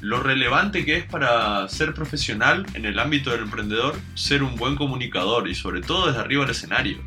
lo 0.00 0.20
relevante 0.20 0.84
que 0.84 0.98
es 0.98 1.04
para 1.04 1.68
ser 1.68 1.94
profesional 1.94 2.66
en 2.74 2.84
el 2.84 2.98
ámbito 2.98 3.30
del 3.30 3.42
emprendedor 3.42 3.96
ser 4.14 4.42
un 4.42 4.56
buen 4.56 4.76
comunicador 4.76 5.48
y 5.48 5.54
sobre 5.54 5.80
todo 5.80 6.06
desde 6.06 6.20
arriba 6.20 6.42
del 6.42 6.52
escenario. 6.52 6.98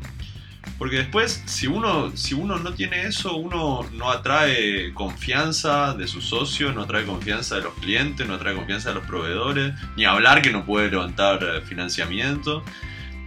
Porque 0.78 0.96
después, 0.96 1.42
si 1.46 1.66
uno, 1.66 2.14
si 2.16 2.34
uno 2.34 2.58
no 2.58 2.74
tiene 2.74 3.06
eso, 3.06 3.34
uno 3.36 3.86
no 3.94 4.10
atrae 4.10 4.92
confianza 4.92 5.94
de 5.94 6.06
su 6.06 6.20
socio, 6.20 6.72
no 6.72 6.82
atrae 6.82 7.04
confianza 7.04 7.56
de 7.56 7.62
los 7.62 7.74
clientes, 7.74 8.26
no 8.26 8.34
atrae 8.34 8.54
confianza 8.54 8.90
de 8.90 8.96
los 8.96 9.06
proveedores, 9.06 9.74
ni 9.96 10.04
hablar 10.04 10.42
que 10.42 10.50
no 10.50 10.66
puede 10.66 10.90
levantar 10.90 11.42
eh, 11.42 11.60
financiamiento 11.62 12.62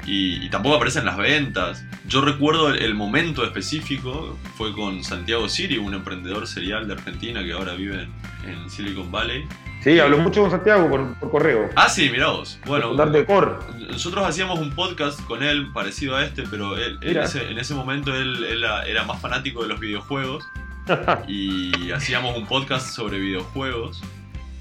y, 0.10 0.50
tampoco 0.50 0.76
aparecen 0.76 1.06
las 1.06 1.17
ventas. 1.17 1.86
Yo 2.08 2.22
recuerdo 2.22 2.74
el, 2.74 2.95
momento 2.95 3.43
específico, 3.43 4.38
fue 4.58 4.74
con 4.74 5.04
Santiago 5.04 5.48
Siri, 5.48 5.78
un 5.78 5.93
emprendedor 5.93 6.48
serial 6.48 6.88
de 6.88 6.93
Argentina 6.93 7.43
que 7.43 7.54
ahora 7.54 7.76
vive 7.76 8.08
en, 8.45 8.69
Silicon 8.69 9.12
Valley. 9.12 9.48
Sí, 9.84 10.00
hablo 10.00 10.17
mucho 10.17 10.41
con 10.41 10.50
Santiago 10.50 10.89
por, 10.89 11.30
correo. 11.30 11.69
Ah, 11.76 11.88
sí, 11.88 12.10
mirá 12.10 12.30
vos. 12.30 12.60
Bueno, 12.65 12.95
de 12.95 13.26
Core. 13.26 13.52
nosotros 13.91 14.26
hacíamos 14.26 14.58
un 14.58 14.72
podcast 14.72 15.22
con 15.26 15.43
él 15.43 15.72
parecido 15.74 16.15
a 16.15 16.26
este, 16.26 16.43
pero 16.50 16.76
él, 16.76 16.98
en, 17.02 17.60
ese, 17.60 17.74
momento 17.76 18.13
él, 18.15 18.43
era, 18.43 19.04
más 19.04 19.22
fanático 19.22 19.62
de 19.62 19.69
los 19.69 19.80
videojuegos 19.80 20.43
y 21.28 21.91
hacíamos 21.91 22.36
un 22.36 22.48
podcast 22.48 22.88
sobre 22.95 23.19
videojuegos 23.19 24.02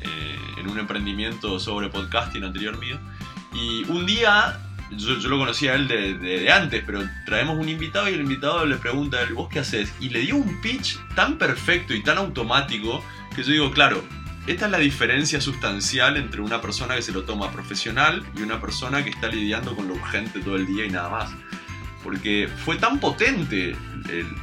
eh, 0.02 0.36
en 0.58 0.68
un 0.68 0.78
emprendimiento 0.78 1.58
sobre 1.58 1.88
podcasting 1.88 2.44
anterior 2.44 2.76
mío. 2.78 2.98
Y 3.54 3.90
un 3.90 4.04
día 4.04 4.60
yo, 4.90 5.14
lo 5.28 5.38
conocía 5.38 5.72
a 5.72 5.74
él 5.74 5.88
de, 5.88 6.50
antes, 6.50 6.82
pero 6.84 7.02
traemos 7.26 7.58
un 7.58 7.68
invitado 7.68 8.08
y 8.08 8.14
el 8.14 8.20
invitado 8.20 8.64
le 8.66 8.76
pregunta 8.76 9.18
a 9.18 9.22
él, 9.22 9.34
¿vos 9.34 9.48
qué 9.48 9.60
haces? 9.60 9.92
Y 10.00 10.08
le 10.08 10.20
dio 10.20 10.36
un 10.36 10.60
pitch 10.60 10.98
tan 11.14 11.38
perfecto 11.38 11.94
y 11.94 12.02
tan 12.02 12.18
automático 12.18 13.04
que 13.34 13.42
yo 13.42 13.52
digo, 13.52 13.70
claro, 13.70 14.02
esta 14.46 14.64
es 14.64 14.72
la 14.72 14.78
diferencia 14.78 15.40
sustancial 15.40 16.16
entre 16.16 16.40
una 16.40 16.60
persona 16.60 16.94
que 16.94 17.02
se 17.02 17.12
lo 17.12 17.24
toma 17.24 17.52
profesional 17.52 18.24
y 18.36 18.42
una 18.42 18.60
persona 18.60 19.04
que 19.04 19.10
está 19.10 19.28
lidiando 19.28 19.76
con 19.76 19.88
lo 19.88 19.94
urgente 19.94 20.40
todo 20.40 20.56
el 20.56 20.66
día 20.66 20.86
y 20.86 20.90
nada 20.90 21.10
más. 21.10 21.30
Porque 22.02 22.48
fue 22.64 22.76
tan 22.76 22.98
potente, 22.98 23.76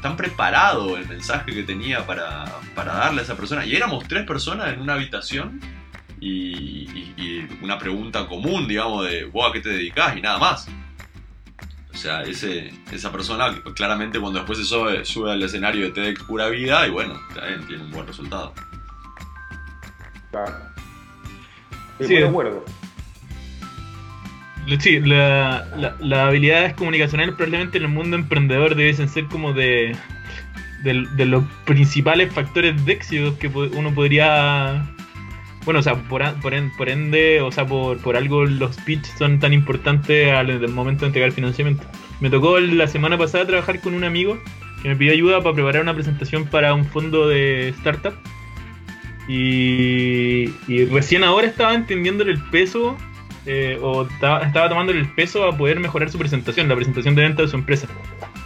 tan 0.04 0.16
preparado 0.16 0.98
el 0.98 1.08
mensaje 1.08 1.54
que 1.54 1.64
tenía 1.64 2.06
para, 2.06 2.46
para 2.76 2.94
darle 2.94 3.22
a 3.22 3.24
esa 3.24 3.36
persona. 3.36 3.66
Y 3.66 3.76
éramos 3.76 4.08
tres 4.08 4.28
personas 4.28 4.74
en 4.74 4.82
una 4.82 4.94
habitación 4.94 5.60
y, 6.26 7.48
una 7.62 7.78
pregunta 7.78 8.28
común, 8.28 8.68
digamos, 8.68 9.10
de 9.10 9.26
vos 9.26 9.50
a 9.50 9.54
qué 9.54 9.62
te 9.62 9.70
dedicas 9.70 10.16
y 10.18 10.22
nada 10.22 10.38
más. 10.38 10.68
O 11.94 11.98
sea, 11.98 12.24
ese, 12.24 12.74
esa 12.92 13.12
persona 13.12 13.56
claramente 13.76 14.20
cuando 14.20 14.40
después 14.40 14.60
se 14.60 14.66
sube, 14.66 15.32
al 15.32 15.42
escenario 15.42 15.86
de 15.86 15.92
TEDx 15.92 16.24
Pura 16.24 16.50
Vida 16.50 16.86
y 16.88 16.92
bueno, 16.92 17.20
tiene 17.68 17.84
un 17.84 17.92
buen 17.92 18.06
resultado. 18.06 18.54
Claro. 20.32 20.54
Sí, 22.00 22.16
de 22.16 22.28
acuerdo. 22.28 22.66
Sí, 24.80 25.00
la, 25.00 25.66
las 26.00 26.20
habilidades 26.28 26.74
comunicacionales 26.74 27.36
probablemente 27.36 27.78
en 27.78 27.86
el 27.86 27.90
mundo 27.90 28.18
emprendedor 28.18 28.76
debiesen 28.76 29.08
ser 29.08 29.26
como 29.26 29.54
de, 29.54 29.96
de, 30.84 31.08
de 31.16 31.26
los 31.26 31.44
principales 31.66 32.34
factores 32.34 32.84
de 32.86 32.94
éxito 32.94 33.38
que 33.38 33.48
uno 33.48 33.94
podría 33.94 34.95
bueno, 35.66 35.80
o 35.80 35.84
sea, 35.84 35.96
por, 35.96 36.24
por, 36.42 36.90
ende, 36.90 37.42
o 37.42 37.52
sea, 37.52 37.66
por, 37.66 37.98
por 37.98 38.16
algo 38.16 38.46
los 38.46 38.78
pitch 38.78 39.06
son 39.18 39.40
tan 39.40 39.52
importantes 39.52 40.32
al, 40.32 40.68
momento 40.70 41.02
de 41.02 41.08
entregar 41.08 41.28
el 41.28 41.34
financiamiento. 41.34 41.84
Me 42.20 42.30
tocó 42.30 42.60
la 42.60 42.88
semana 42.88 43.18
pasada 43.18 43.46
trabajar 43.48 43.82
con 43.82 43.96
un 43.96 44.04
amigo 44.04 44.40
que 44.82 44.90
me 44.90 44.96
pidió 44.96 45.14
ayuda 45.14 45.42
para 45.42 45.56
preparar 45.56 45.82
una 45.82 45.96
presentación 45.96 46.46
para 46.46 46.74
un 46.74 46.86
fondo 46.86 47.28
de 47.28 47.70
startup. 47.70 48.14
Y, 49.28 50.46
recién 50.92 51.24
ahora 51.24 51.48
estaba 51.48 51.74
entendiendo 51.74 52.24
el 52.24 52.40
peso, 52.52 52.96
eh, 53.48 53.80
o 53.82 54.04
estaba, 54.04 54.44
estaba 54.44 54.70
tomando 54.70 54.92
el 54.92 55.08
peso 55.10 55.46
a 55.46 55.58
poder 55.58 55.80
mejorar 55.80 56.12
su 56.12 56.20
presentación, 56.20 56.70
la 56.70 56.76
presentación 56.76 57.16
de 57.16 57.24
venta 57.24 57.42
de 57.42 57.48
su 57.48 57.56
empresa. 57.56 57.88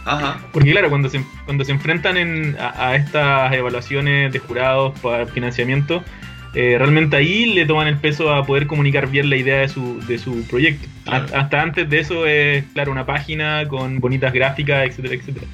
Ajá. 0.06 0.40
Porque 0.52 0.70
claro, 0.70 0.88
cuando 0.88 1.08
se, 1.10 1.22
cuando 1.44 1.64
se 1.64 1.72
enfrentan 1.72 2.16
en, 2.16 2.56
a, 2.58 2.94
estas 2.96 3.52
evaluaciones 3.52 4.32
de 4.32 4.38
jurados 4.38 4.98
para 5.00 5.26
financiamiento, 5.26 6.02
eh, 6.54 6.76
realmente 6.78 7.16
ahí 7.16 7.46
le 7.54 7.64
toman 7.64 7.86
el 7.86 7.98
peso 7.98 8.34
a 8.34 8.44
poder 8.44 8.66
comunicar 8.66 9.08
bien 9.08 9.30
la 9.30 9.36
idea 9.36 9.60
de 9.60 9.68
su, 9.68 10.00
de 10.06 10.18
su 10.18 10.42
proyecto. 10.48 10.88
Hasta 11.06 11.62
antes 11.62 11.88
de 11.88 12.00
eso 12.00 12.26
es, 12.26 12.64
claro, 12.72 12.90
una 12.90 13.06
página 13.06 13.68
con 13.68 14.00
bonitas 14.00 14.32
gráficas, 14.32 14.88
etcétera, 14.88 15.14
etcétera. 15.14 15.46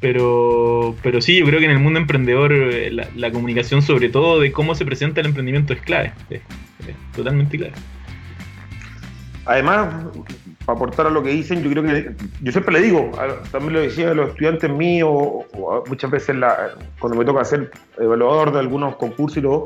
Pero, 0.00 0.94
pero 1.02 1.22
sí, 1.22 1.38
yo 1.38 1.46
creo 1.46 1.58
que 1.58 1.64
en 1.64 1.70
el 1.70 1.78
mundo 1.78 1.98
emprendedor 1.98 2.52
eh, 2.52 2.90
la, 2.92 3.30
comunicación, 3.30 3.80
sobre 3.80 4.10
todo 4.10 4.40
de 4.40 4.52
cómo 4.52 4.74
se 4.74 4.84
presenta 4.84 5.20
el 5.20 5.28
emprendimiento, 5.28 5.72
es 5.72 5.80
clave. 5.80 6.12
Es, 6.28 6.42
totalmente 7.14 7.56
clave. 7.56 7.72
Además, 9.46 10.04
para 10.66 10.76
aportar 10.76 11.06
a 11.06 11.10
lo 11.10 11.22
que 11.22 11.30
dicen, 11.30 11.62
yo 11.62 11.70
creo 11.70 11.82
que, 11.82 12.14
yo 12.42 12.52
siempre 12.52 12.74
le 12.74 12.82
digo, 12.82 13.10
también 13.50 13.72
lo 13.72 13.80
decía 13.80 14.10
a 14.10 14.14
los 14.14 14.30
estudiantes 14.30 14.68
míos, 14.70 15.08
o, 15.10 15.84
muchas 15.88 16.10
veces 16.10 16.36
la, 16.36 16.74
cuando 16.98 17.18
me 17.18 17.24
toca 17.24 17.44
ser 17.44 17.70
evaluador 17.98 18.52
de 18.52 18.58
algunos 18.58 18.96
concursos 18.96 19.38
y 19.38 19.42
todo, 19.42 19.64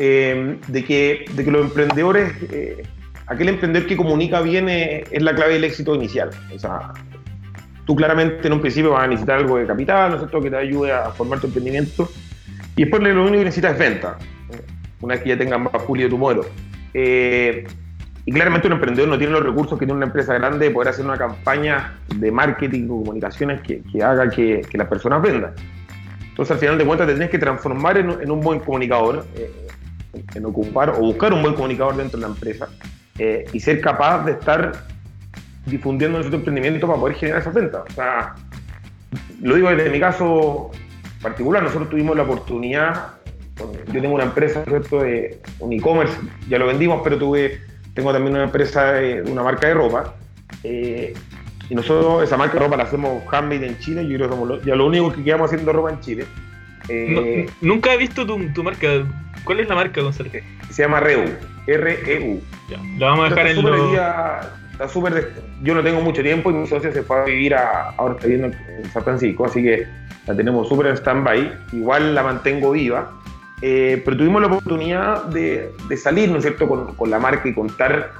eh, 0.00 0.58
de, 0.68 0.84
que, 0.84 1.24
de 1.32 1.44
que 1.44 1.50
los 1.50 1.66
emprendedores, 1.66 2.32
eh, 2.52 2.84
aquel 3.26 3.48
emprendedor 3.48 3.88
que 3.88 3.96
comunica 3.96 4.40
bien 4.40 4.68
eh, 4.68 5.02
es, 5.10 5.20
la 5.20 5.34
clave 5.34 5.54
del 5.54 5.64
éxito 5.64 5.92
inicial. 5.96 6.30
O 6.54 6.58
sea, 6.58 6.92
tú 7.84 7.96
claramente 7.96 8.46
en 8.46 8.52
un 8.52 8.60
principio 8.60 8.92
vas 8.92 9.02
a 9.02 9.06
necesitar 9.08 9.38
algo 9.38 9.58
de 9.58 9.66
capital, 9.66 10.10
¿no 10.10 10.16
es 10.16 10.20
cierto?, 10.20 10.40
que 10.40 10.50
te 10.50 10.56
ayude 10.56 10.92
a 10.92 11.10
formar 11.10 11.40
tu 11.40 11.48
emprendimiento. 11.48 12.08
Y 12.76 12.82
después 12.82 13.02
lo 13.02 13.22
único 13.22 13.38
que 13.38 13.44
necesitas 13.46 13.72
es 13.72 13.78
venta, 13.80 14.18
una 15.00 15.14
vez 15.14 15.24
que 15.24 15.30
ya 15.30 15.38
tengas 15.38 15.60
más 15.60 15.82
pulido 15.82 16.08
tu 16.08 16.16
modelo. 16.16 16.46
y 16.94 18.32
claramente 18.32 18.68
un 18.68 18.74
emprendedor 18.74 19.08
no 19.08 19.18
tiene 19.18 19.32
los 19.32 19.42
recursos 19.42 19.76
que 19.80 19.84
tiene 19.84 19.96
una 19.96 20.06
empresa 20.06 20.34
grande 20.34 20.66
de 20.66 20.70
poder 20.70 20.90
hacer 20.90 21.04
una 21.04 21.18
campaña 21.18 21.98
de 22.14 22.30
marketing 22.30 22.84
o 22.84 22.98
comunicaciones 22.98 23.62
que, 23.62 23.82
haga 24.00 24.30
que, 24.30 24.62
las 24.74 24.86
personas 24.86 25.20
vendan. 25.22 25.54
Entonces, 26.28 26.52
al 26.52 26.60
final 26.60 26.78
de 26.78 26.84
cuentas, 26.84 27.08
te 27.08 27.14
tienes 27.14 27.30
que 27.30 27.38
transformar 27.40 27.98
en, 27.98 28.30
un 28.30 28.40
buen 28.40 28.60
comunicador 28.60 29.26
en 30.34 30.44
ocupar 30.44 30.90
o 30.90 31.00
buscar 31.00 31.32
un 31.32 31.42
buen 31.42 31.54
comunicador 31.54 31.96
dentro 31.96 32.18
de 32.18 32.26
la 32.26 32.32
empresa 32.32 32.68
eh, 33.18 33.44
y 33.52 33.60
ser 33.60 33.80
capaz 33.80 34.24
de 34.24 34.32
estar 34.32 34.86
difundiendo 35.66 36.18
nuestro 36.18 36.38
emprendimiento 36.38 36.86
para 36.86 36.98
poder 36.98 37.16
generar 37.16 37.42
esa 37.42 37.50
venta. 37.50 37.84
O 37.88 37.92
sea, 37.92 38.34
lo 39.42 39.54
digo 39.54 39.68
desde 39.70 39.90
mi 39.90 40.00
caso 40.00 40.70
particular, 41.20 41.62
nosotros 41.62 41.90
tuvimos 41.90 42.16
la 42.16 42.22
oportunidad, 42.22 43.14
yo 43.92 44.00
tengo 44.00 44.14
una 44.14 44.24
empresa, 44.24 44.64
¿cierto? 44.64 45.00
De 45.00 45.40
un 45.58 45.72
e-commerce, 45.72 46.16
ya 46.48 46.58
lo 46.58 46.66
vendimos, 46.66 47.00
pero 47.02 47.18
tuve, 47.18 47.60
tengo 47.94 48.12
también 48.12 48.34
una 48.34 48.44
empresa, 48.44 48.92
de, 48.92 49.22
una 49.22 49.42
marca 49.42 49.66
de 49.66 49.74
ropa. 49.74 50.14
eh, 50.64 51.14
y 51.70 51.74
nosotros 51.74 52.22
esa 52.22 52.36
marca 52.36 52.54
de 52.54 52.60
ropa 52.60 52.76
la 52.76 52.84
hacemos 52.84 53.22
handmade 53.30 53.66
en 53.66 53.78
Chile. 53.78 54.02
Yo 54.08 54.16
creo 54.16 54.28
que 54.28 54.34
somos 54.34 54.48
lo, 54.48 54.62
ya 54.62 54.74
lo 54.74 54.86
único 54.86 55.12
que 55.12 55.22
quedamos 55.22 55.50
haciendo 55.50 55.72
ropa 55.72 55.90
en 55.90 56.00
Chile. 56.00 56.26
Eh, 56.88 57.46
No- 57.60 57.68
nunca 57.74 57.92
he 57.92 57.96
visto 57.96 58.26
tu, 58.26 58.38
tu 58.52 58.62
marca. 58.64 58.88
¿Cuál 59.44 59.60
es 59.60 59.68
la 59.68 59.74
marca, 59.74 60.00
Gonzalo? 60.00 60.30
Se 60.70 60.82
llama 60.82 61.00
REU. 61.00 61.24
R-E-U. 61.66 62.40
Ya, 62.70 62.78
la 62.98 63.06
vamos 63.08 63.26
a 63.26 63.28
dejar 63.30 63.46
Está 63.46 63.60
en 63.60 63.66
los. 63.66 63.92
está 64.72 64.88
súper 64.88 65.14
de- 65.14 65.28
Yo 65.62 65.74
no 65.74 65.82
tengo 65.82 66.00
mucho 66.00 66.22
tiempo 66.22 66.50
y 66.50 66.54
mi 66.54 66.66
socio 66.66 66.92
se 66.92 67.02
fue 67.02 67.20
a 67.20 67.24
vivir 67.24 67.54
a, 67.54 67.90
ahora 67.96 68.14
está 68.14 68.26
viviendo 68.26 68.56
en 68.68 68.90
San 68.90 69.04
Francisco, 69.04 69.44
así 69.46 69.62
que 69.62 69.86
la 70.26 70.34
tenemos 70.36 70.68
súper 70.68 70.86
en 70.88 70.96
stand-by. 70.96 71.52
Igual 71.72 72.14
la 72.14 72.22
mantengo 72.22 72.70
viva. 72.72 73.12
Eh, 73.60 74.00
pero 74.04 74.16
tuvimos 74.16 74.40
la 74.40 74.46
oportunidad 74.46 75.24
de, 75.26 75.72
de 75.88 75.96
salir, 75.96 76.30
¿no 76.30 76.36
es 76.38 76.44
cierto?, 76.44 76.68
con, 76.68 76.94
con 76.94 77.10
la 77.10 77.18
marca 77.18 77.48
y 77.48 77.54
contar 77.54 78.12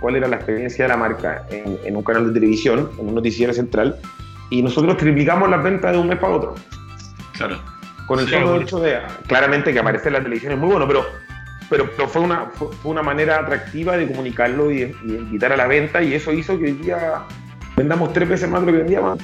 cuál 0.00 0.16
era 0.16 0.26
la 0.28 0.36
experiencia 0.36 0.84
de 0.86 0.88
la 0.88 0.96
marca 0.96 1.44
en, 1.50 1.78
en 1.84 1.94
un 1.96 2.02
canal 2.02 2.28
de 2.28 2.32
televisión, 2.32 2.88
en 2.98 3.08
un 3.08 3.14
noticiero 3.14 3.52
central. 3.52 3.96
Y 4.50 4.62
nosotros 4.62 4.96
triplicamos 4.96 5.50
las 5.50 5.62
ventas 5.62 5.92
de 5.92 5.98
un 5.98 6.08
mes 6.08 6.18
para 6.18 6.32
otro. 6.34 6.54
Claro. 7.32 7.58
Con 8.08 8.18
el 8.18 8.26
Sí, 8.26 8.34
hecho 8.62 8.80
de, 8.80 8.98
claramente 9.28 9.72
que 9.72 9.78
aparecer 9.78 10.08
en 10.08 10.12
la 10.14 10.22
televisión 10.22 10.52
es 10.52 10.58
muy 10.58 10.70
bueno, 10.70 10.88
pero, 10.88 11.06
pero, 11.70 11.88
pero 11.94 12.08
fue, 12.08 12.22
una, 12.22 12.46
fue, 12.46 12.68
una 12.84 13.02
manera 13.02 13.38
atractiva 13.38 13.96
de 13.96 14.08
comunicarlo 14.08 14.70
y 14.72 14.78
de, 14.78 14.94
y 15.04 15.12
de 15.12 15.18
invitar 15.18 15.52
a 15.52 15.56
la 15.56 15.66
venta 15.66 16.02
y 16.02 16.14
eso 16.14 16.32
hizo 16.32 16.58
que 16.58 16.64
hoy 16.64 16.72
día 16.72 17.22
vendamos 17.76 18.12
tres 18.12 18.28
veces 18.28 18.48
más 18.48 18.62
de 18.62 18.66
lo 18.66 18.72
que 18.72 18.78
vendíamos. 18.78 19.18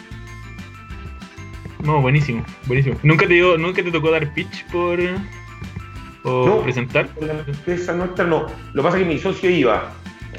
No, 1.83 2.01
buenísimo, 2.01 2.45
buenísimo. 2.67 2.99
¿Nunca 3.03 3.27
te, 3.27 3.35
dio, 3.35 3.59
nunca 3.59 3.83
te 3.83 3.91
tocó 3.91 4.11
dar 4.11 4.33
pitch 4.33 4.65
por. 4.67 4.99
o 6.25 6.47
No. 6.47 6.63
presentar? 6.63 7.09
Con 7.09 7.29
la 7.29 7.35
empresa 7.47 7.93
nuestra 7.93 8.25
no. 8.25 8.47
Lo 8.73 8.83
que 8.83 8.87
pasa 8.87 8.97
es 8.99 9.03
que 9.03 9.09
mi 9.09 9.19
socio 9.19 9.51
iba. 9.51 9.93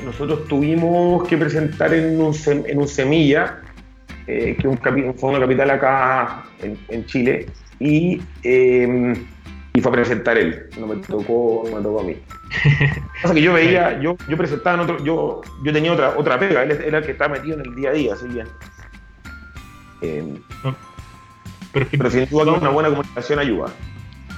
Nosotros 0.04 0.48
tuvimos 0.48 1.28
que 1.28 1.38
presentar 1.38 1.94
en 1.94 2.20
un, 2.20 2.36
en 2.48 2.78
un 2.80 2.88
semilla, 2.88 3.62
eh, 4.28 4.58
que 4.60 4.68
un 4.68 4.78
fue 5.18 5.30
una 5.30 5.40
capital 5.40 5.70
acá 5.70 6.44
en, 6.62 6.78
en 6.90 7.06
Chile, 7.06 7.48
y, 7.80 8.22
eh, 8.44 9.14
y 9.74 9.82
fue 9.82 9.92
a 9.92 9.96
presentar 9.96 10.38
él. 10.38 10.68
No 10.80 10.88
me 10.88 10.96
tocó, 10.98 11.64
no 11.70 11.78
me 11.78 11.84
tocó 11.84 12.00
a 12.00 12.04
mí. 12.04 12.16
Pasa 13.22 13.34
que 13.34 13.42
yo 13.42 13.54
veía, 13.54 14.00
yo, 14.00 14.16
yo 14.30 14.38
presentaba 14.38 14.76
en 14.76 14.90
otro, 14.90 15.04
yo, 15.04 15.42
yo 15.64 15.74
tenía 15.74 15.92
otra, 15.92 16.14
otra 16.18 16.40
pega, 16.40 16.64
él 16.64 16.72
era 16.72 17.00
el 17.00 17.06
que 17.06 17.12
estaba 17.12 17.36
metido 17.36 17.60
en 17.60 17.66
el 17.66 17.76
día 17.76 17.90
a 17.90 17.94
día, 17.94 18.14
así 18.14 18.28
bien. 18.28 18.48
Eh, 20.02 20.40
Perfecto. 21.74 21.98
pero 21.98 22.10
sin 22.10 22.30
duda 22.30 22.46
que 22.46 22.52
una 22.52 22.70
buena 22.70 22.90
comunicación 22.90 23.40
ayuda. 23.40 23.66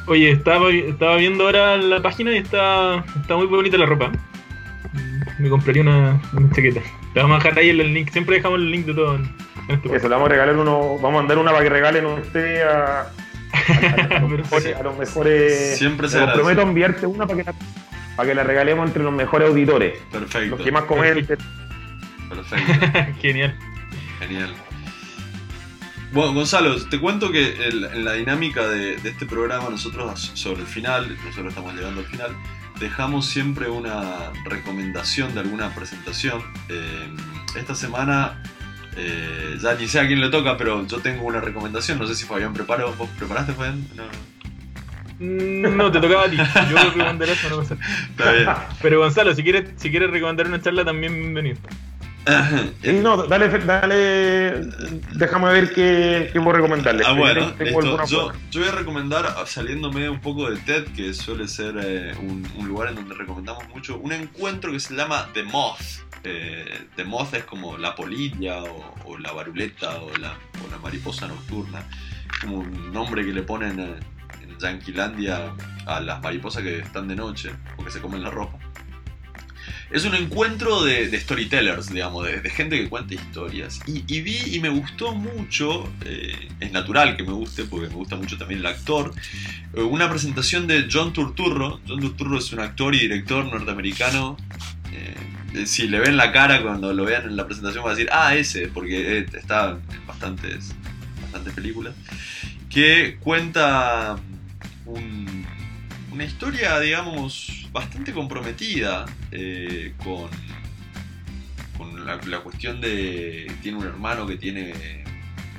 Oye, 0.07 0.31
estaba, 0.31 0.71
estaba 0.71 1.17
viendo 1.17 1.43
ahora 1.45 1.77
la 1.77 2.01
página 2.01 2.31
y 2.31 2.37
está, 2.37 3.03
está 3.19 3.35
muy 3.35 3.45
bonita 3.45 3.77
la 3.77 3.85
ropa. 3.85 4.11
Me 5.37 5.49
compraría 5.49 5.83
una, 5.83 6.19
una 6.33 6.49
chaqueta. 6.51 6.81
La 7.13 7.23
vamos 7.23 7.35
a 7.35 7.43
dejar 7.43 7.59
ahí 7.59 7.69
en 7.69 7.81
el 7.81 7.93
link. 7.93 8.09
Siempre 8.09 8.37
dejamos 8.37 8.59
el 8.59 8.71
link 8.71 8.85
de 8.85 8.93
todo 8.93 9.15
en, 9.15 9.23
en 9.67 9.75
este 9.75 9.95
Eso, 9.95 10.07
le 10.07 10.15
vamos 10.15 10.29
a 10.29 10.31
regalar 10.31 10.57
uno, 10.57 10.95
vamos 10.95 11.09
a 11.09 11.21
mandar 11.21 11.37
una 11.37 11.51
para 11.51 11.63
que 11.63 11.69
regalen 11.69 12.05
usted 12.05 12.61
a, 12.63 13.11
a, 13.69 14.19
los 14.19 14.29
mejores, 14.29 14.75
a 14.75 14.83
los 14.83 14.97
mejores- 14.97 15.77
Siempre 15.77 16.09
se 16.09 16.19
a 16.19 16.33
enviarte 16.61 17.05
una 17.05 17.25
para 17.27 17.37
que, 17.37 17.43
la, 17.43 17.53
para 18.15 18.29
que 18.29 18.35
la 18.35 18.43
regalemos 18.43 18.87
entre 18.87 19.03
los 19.03 19.13
mejores 19.13 19.49
auditores. 19.49 19.99
Perfecto. 20.11 20.55
Los 20.57 20.65
que 20.65 20.71
más 20.71 20.83
comenten. 20.83 21.37
Perfecto. 22.29 23.19
Genial. 23.21 23.55
Genial. 24.19 24.53
Bueno, 26.11 26.33
Gonzalo, 26.33 26.75
te 26.87 26.99
cuento 26.99 27.31
que 27.31 27.67
el- 27.67 27.83
en 27.85 28.05
la 28.05 28.13
dinámica 28.13 28.67
de, 28.67 28.97
de 28.97 29.09
este 29.09 29.25
programa, 29.25 29.69
nosotros 29.69 30.31
sobre 30.35 30.61
el 30.61 30.67
final, 30.67 31.17
nosotros 31.25 31.47
estamos 31.49 31.73
llegando 31.75 31.99
al 32.01 32.07
final, 32.07 32.31
dejamos 32.79 33.25
siempre 33.27 33.69
una 33.69 34.31
recomendación 34.45 35.33
de 35.33 35.41
alguna 35.41 35.73
presentación. 35.75 36.41
Eh, 36.69 37.09
esta 37.57 37.75
semana, 37.75 38.41
eh, 38.97 39.57
ya 39.61 39.75
ni 39.75 39.87
sé 39.87 39.99
a 39.99 40.07
quién 40.07 40.19
le 40.19 40.29
toca, 40.29 40.57
pero 40.57 40.85
yo 40.87 40.97
tengo 40.99 41.23
una 41.25 41.39
recomendación. 41.39 41.99
No 41.99 42.07
sé 42.07 42.15
si 42.15 42.25
Fabián 42.25 42.53
preparó. 42.53 42.93
¿Vos 42.93 43.09
preparaste, 43.17 43.53
Fabián? 43.53 43.85
No. 43.95 44.03
Mm, 45.19 45.77
No, 45.77 45.91
te 45.91 45.99
tocaba 45.99 46.25
a 46.25 46.29
ti. 46.29 46.37
Yo 46.37 46.43
voy 46.75 46.77
a 46.79 46.83
recomendar 46.85 47.29
eso, 47.29 47.49
no 47.49 47.57
pasa. 47.57 47.77
Está 48.09 48.31
bien. 48.31 48.47
Pero 48.81 48.99
Gonzalo, 48.99 49.33
si 49.35 49.43
quieres, 49.43 49.69
si 49.77 49.89
quieres 49.89 50.09
recomendar 50.11 50.47
una 50.47 50.61
charla, 50.61 50.83
también 50.85 51.13
bienvenido. 51.13 51.57
No, 53.01 53.27
dale, 53.27 53.49
dale, 53.59 54.61
déjame 55.13 55.51
ver 55.53 55.73
qué, 55.73 56.29
qué 56.31 56.39
puedo 56.41 56.53
recomendarle. 56.53 57.03
Ah, 57.05 57.13
bueno, 57.13 57.53
alguna 57.59 58.05
Yo, 58.05 58.31
yo 58.51 58.59
voy 58.61 58.69
a 58.69 58.71
recomendar, 58.73 59.25
ah, 59.25 59.45
saliéndome 59.45 60.09
un 60.09 60.19
poco 60.19 60.49
de 60.49 60.57
TED, 60.57 60.85
que 60.95 61.13
suele 61.13 61.47
ser 61.47 61.75
eh, 61.81 62.13
un, 62.19 62.45
un 62.57 62.67
lugar 62.67 62.89
en 62.89 62.95
donde 62.95 63.15
recomendamos 63.15 63.67
mucho, 63.69 63.97
un 63.97 64.11
encuentro 64.11 64.71
que 64.71 64.79
se 64.79 64.95
llama 64.95 65.29
The 65.33 65.43
Moth. 65.43 65.79
Eh, 66.23 66.87
The 66.95 67.03
Moth 67.05 67.33
es 67.35 67.43
como 67.45 67.77
la 67.77 67.95
polilla 67.95 68.63
o, 68.63 68.95
o 69.05 69.17
la 69.17 69.31
baruleta 69.31 70.01
o 70.01 70.09
la, 70.17 70.33
o 70.65 70.71
la 70.71 70.77
mariposa 70.79 71.27
nocturna. 71.27 71.83
Como 72.41 72.57
un 72.59 72.91
nombre 72.91 73.25
que 73.25 73.31
le 73.31 73.43
ponen 73.43 73.79
eh, 73.79 73.95
en 74.43 74.57
Yanquilandia 74.59 75.53
a 75.85 75.99
las 76.01 76.21
mariposas 76.21 76.63
que 76.63 76.79
están 76.79 77.07
de 77.07 77.15
noche 77.15 77.51
o 77.77 77.83
que 77.83 77.91
se 77.91 78.01
comen 78.01 78.21
la 78.23 78.29
ropa. 78.29 78.57
Es 79.89 80.03
un 80.03 80.15
encuentro 80.15 80.83
de, 80.83 81.17
storytellers, 81.17 81.89
digamos, 81.89 82.25
de, 82.25 82.49
gente 82.49 82.77
que 82.77 82.89
cuenta 82.89 83.13
historias. 83.13 83.79
Y, 83.87 84.21
vi 84.21 84.55
y 84.55 84.59
me 84.59 84.67
gustó 84.67 85.13
mucho, 85.13 85.89
eh, 86.03 86.49
es 86.59 86.71
natural 86.73 87.15
que 87.15 87.23
me 87.23 87.31
guste, 87.31 87.63
porque 87.63 87.87
me 87.87 87.95
gusta 87.95 88.17
mucho 88.17 88.37
también 88.37 88.59
el 88.59 88.65
actor, 88.65 89.13
eh, 89.73 89.81
una 89.81 90.09
presentación 90.09 90.67
de 90.67 90.87
John 90.91 91.13
Turturro. 91.13 91.79
John 91.87 92.01
Turturro 92.01 92.37
es 92.37 92.51
un 92.51 92.59
actor 92.59 92.95
y 92.95 92.99
director 92.99 93.45
norteamericano. 93.45 94.35
eh, 94.91 95.65
si 95.65 95.87
le 95.87 95.99
ven 95.99 96.17
la 96.17 96.31
cara 96.31 96.61
cuando 96.61 96.93
lo 96.93 97.05
vean 97.05 97.23
en 97.23 97.35
la 97.35 97.45
presentación 97.45 97.83
van 97.83 97.93
a 97.93 97.95
decir, 97.95 98.09
ah, 98.11 98.35
ese, 98.35 98.67
porque 98.67 99.25
está 99.33 99.71
en 99.71 100.05
bastantes, 100.05 100.75
bastantes 101.21 101.53
películas, 101.53 101.95
que 102.69 103.17
cuenta 103.21 104.17
un, 104.85 105.45
una 106.11 106.23
historia, 106.25 106.79
digamos, 106.79 107.56
bastante 107.71 108.13
comprometida 108.13 109.05
eh, 109.31 109.93
con, 110.03 110.29
con 111.77 112.05
la, 112.05 112.39
cuestión 112.39 112.81
de. 112.81 113.51
Tiene 113.61 113.77
un 113.77 113.85
hermano 113.85 114.25
que 114.27 114.37
tiene 114.37 115.03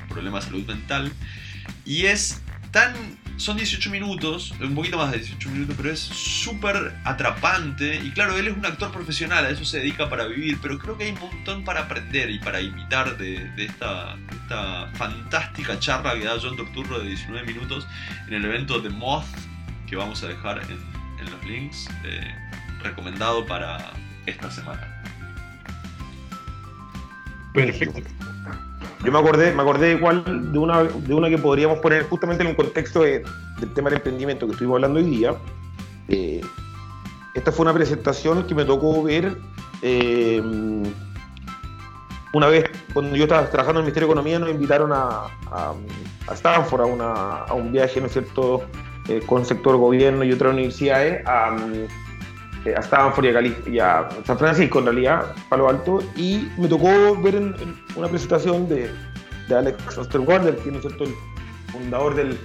problemas 0.08 0.44
de 0.44 0.50
salud 0.50 0.66
mental. 0.66 1.12
Y 1.84 2.06
es 2.06 2.40
tan. 2.70 2.94
Son 3.36 3.56
18 3.56 3.90
minutos, 3.90 4.52
un 4.60 4.74
poquito 4.74 4.98
más 4.98 5.12
de 5.12 5.18
18 5.18 5.50
minutos, 5.50 5.76
pero 5.76 5.92
es 5.92 6.00
súper 6.00 6.96
atrapante. 7.04 8.00
Y 8.04 8.10
claro, 8.10 8.36
él 8.36 8.48
es 8.48 8.56
un 8.56 8.66
actor 8.66 8.90
profesional, 8.90 9.46
a 9.46 9.50
eso 9.50 9.64
se 9.64 9.78
dedica 9.78 10.10
para 10.10 10.26
vivir, 10.26 10.58
pero 10.60 10.76
creo 10.76 10.98
que 10.98 11.04
hay 11.04 11.12
un 11.12 11.20
montón 11.20 11.62
para 11.62 11.82
aprender 11.82 12.30
y 12.30 12.40
para 12.40 12.60
imitar 12.60 13.16
de, 13.16 13.48
esta, 13.56 14.16
esta 14.32 14.90
fantástica 14.94 15.78
charla 15.78 16.14
que 16.14 16.24
da 16.24 16.36
John 16.42 16.56
Torturro 16.56 16.98
de 16.98 17.10
19 17.10 17.46
minutos 17.46 17.86
en 18.26 18.34
el 18.34 18.44
evento 18.44 18.82
The 18.82 18.90
Moth, 18.90 19.24
que 19.86 19.94
vamos 19.94 20.20
a 20.24 20.26
dejar 20.26 20.60
en, 20.68 20.97
los 21.30 21.44
links, 21.44 21.88
eh, 22.04 22.34
recomendado 22.82 23.44
para 23.46 23.92
esta 24.26 24.50
semana. 24.50 25.02
Perfecto. 27.54 28.00
Yo 29.04 29.12
me 29.12 29.18
acordé, 29.18 29.54
me 29.54 29.62
acordé 29.62 29.92
igual 29.92 30.52
de 30.52 30.58
una, 30.58 30.82
de 30.82 31.14
una 31.14 31.28
que 31.28 31.38
podríamos 31.38 31.78
poner 31.78 32.04
justamente 32.08 32.42
en 32.42 32.50
el 32.50 32.56
contexto 32.56 33.02
de- 33.02 33.24
del 33.60 33.72
tema 33.72 33.90
del 33.90 33.98
emprendimiento 33.98 34.46
que 34.46 34.52
estuvimos 34.52 34.76
hablando 34.76 34.98
hoy 34.98 35.06
día. 35.06 35.34
Eh, 36.08 36.40
esta 37.34 37.52
fue 37.52 37.62
una 37.64 37.72
presentación 37.72 38.44
que 38.46 38.54
me 38.54 38.64
tocó 38.64 39.02
ver 39.02 39.36
eh, 39.82 40.42
una 42.32 42.46
vez 42.48 42.64
cuando 42.92 43.16
yo 43.16 43.24
estaba 43.24 43.48
trabajando 43.48 43.80
en 43.80 43.84
el 43.86 43.92
Ministerio 43.92 44.08
de 44.08 44.12
Economía, 44.12 44.38
nos 44.38 44.50
invitaron 44.50 44.92
a, 44.92 45.26
a, 45.50 45.74
Stanford 46.34 47.00
a 47.00 47.54
un 47.54 47.72
viaje, 47.72 48.00
¿no 48.00 48.06
es 48.06 48.12
cierto?, 48.12 48.64
eh, 49.08 49.20
con 49.26 49.44
sector 49.44 49.76
gobierno 49.76 50.24
y 50.24 50.32
otras 50.32 50.52
universidades 50.52 51.26
a, 51.26 51.56
eh, 52.64 52.74
a 52.76 52.80
Stanford 52.80 53.24
y 53.24 53.28
a, 53.28 53.70
y 53.72 53.78
a 53.78 54.08
San 54.24 54.38
Francisco, 54.38 54.78
en 54.80 54.84
realidad, 54.86 55.34
Palo 55.48 55.68
Alto, 55.68 56.00
y 56.16 56.48
me 56.58 56.68
tocó 56.68 57.20
ver 57.22 57.36
en- 57.36 57.54
una 57.96 58.08
presentación 58.08 58.68
de, 58.68 58.90
Alex 59.56 59.96
Osterwalder, 59.96 60.56
que 60.56 60.70
¿no 60.70 60.78
es 60.78 60.84
el 60.84 60.92
fundador 61.72 62.14
del, 62.14 62.38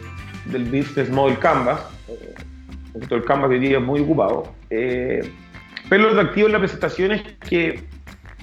del 0.46 0.64
Business 0.66 1.10
Model 1.10 1.38
Canvas. 1.40 1.82
Eh, 2.08 2.34
el 2.94 3.26
Canvas 3.26 3.50
hoy 3.50 3.60
día 3.60 3.78
es 3.80 3.84
muy 3.84 4.00
ocupado. 4.02 4.48
Eh, 4.70 5.30
pero 5.90 6.04
lo 6.04 6.10
atractivo 6.12 6.48
en 6.48 6.54
la 6.54 6.60
presentación 6.60 7.12
es 7.12 7.24
que, 7.50 7.84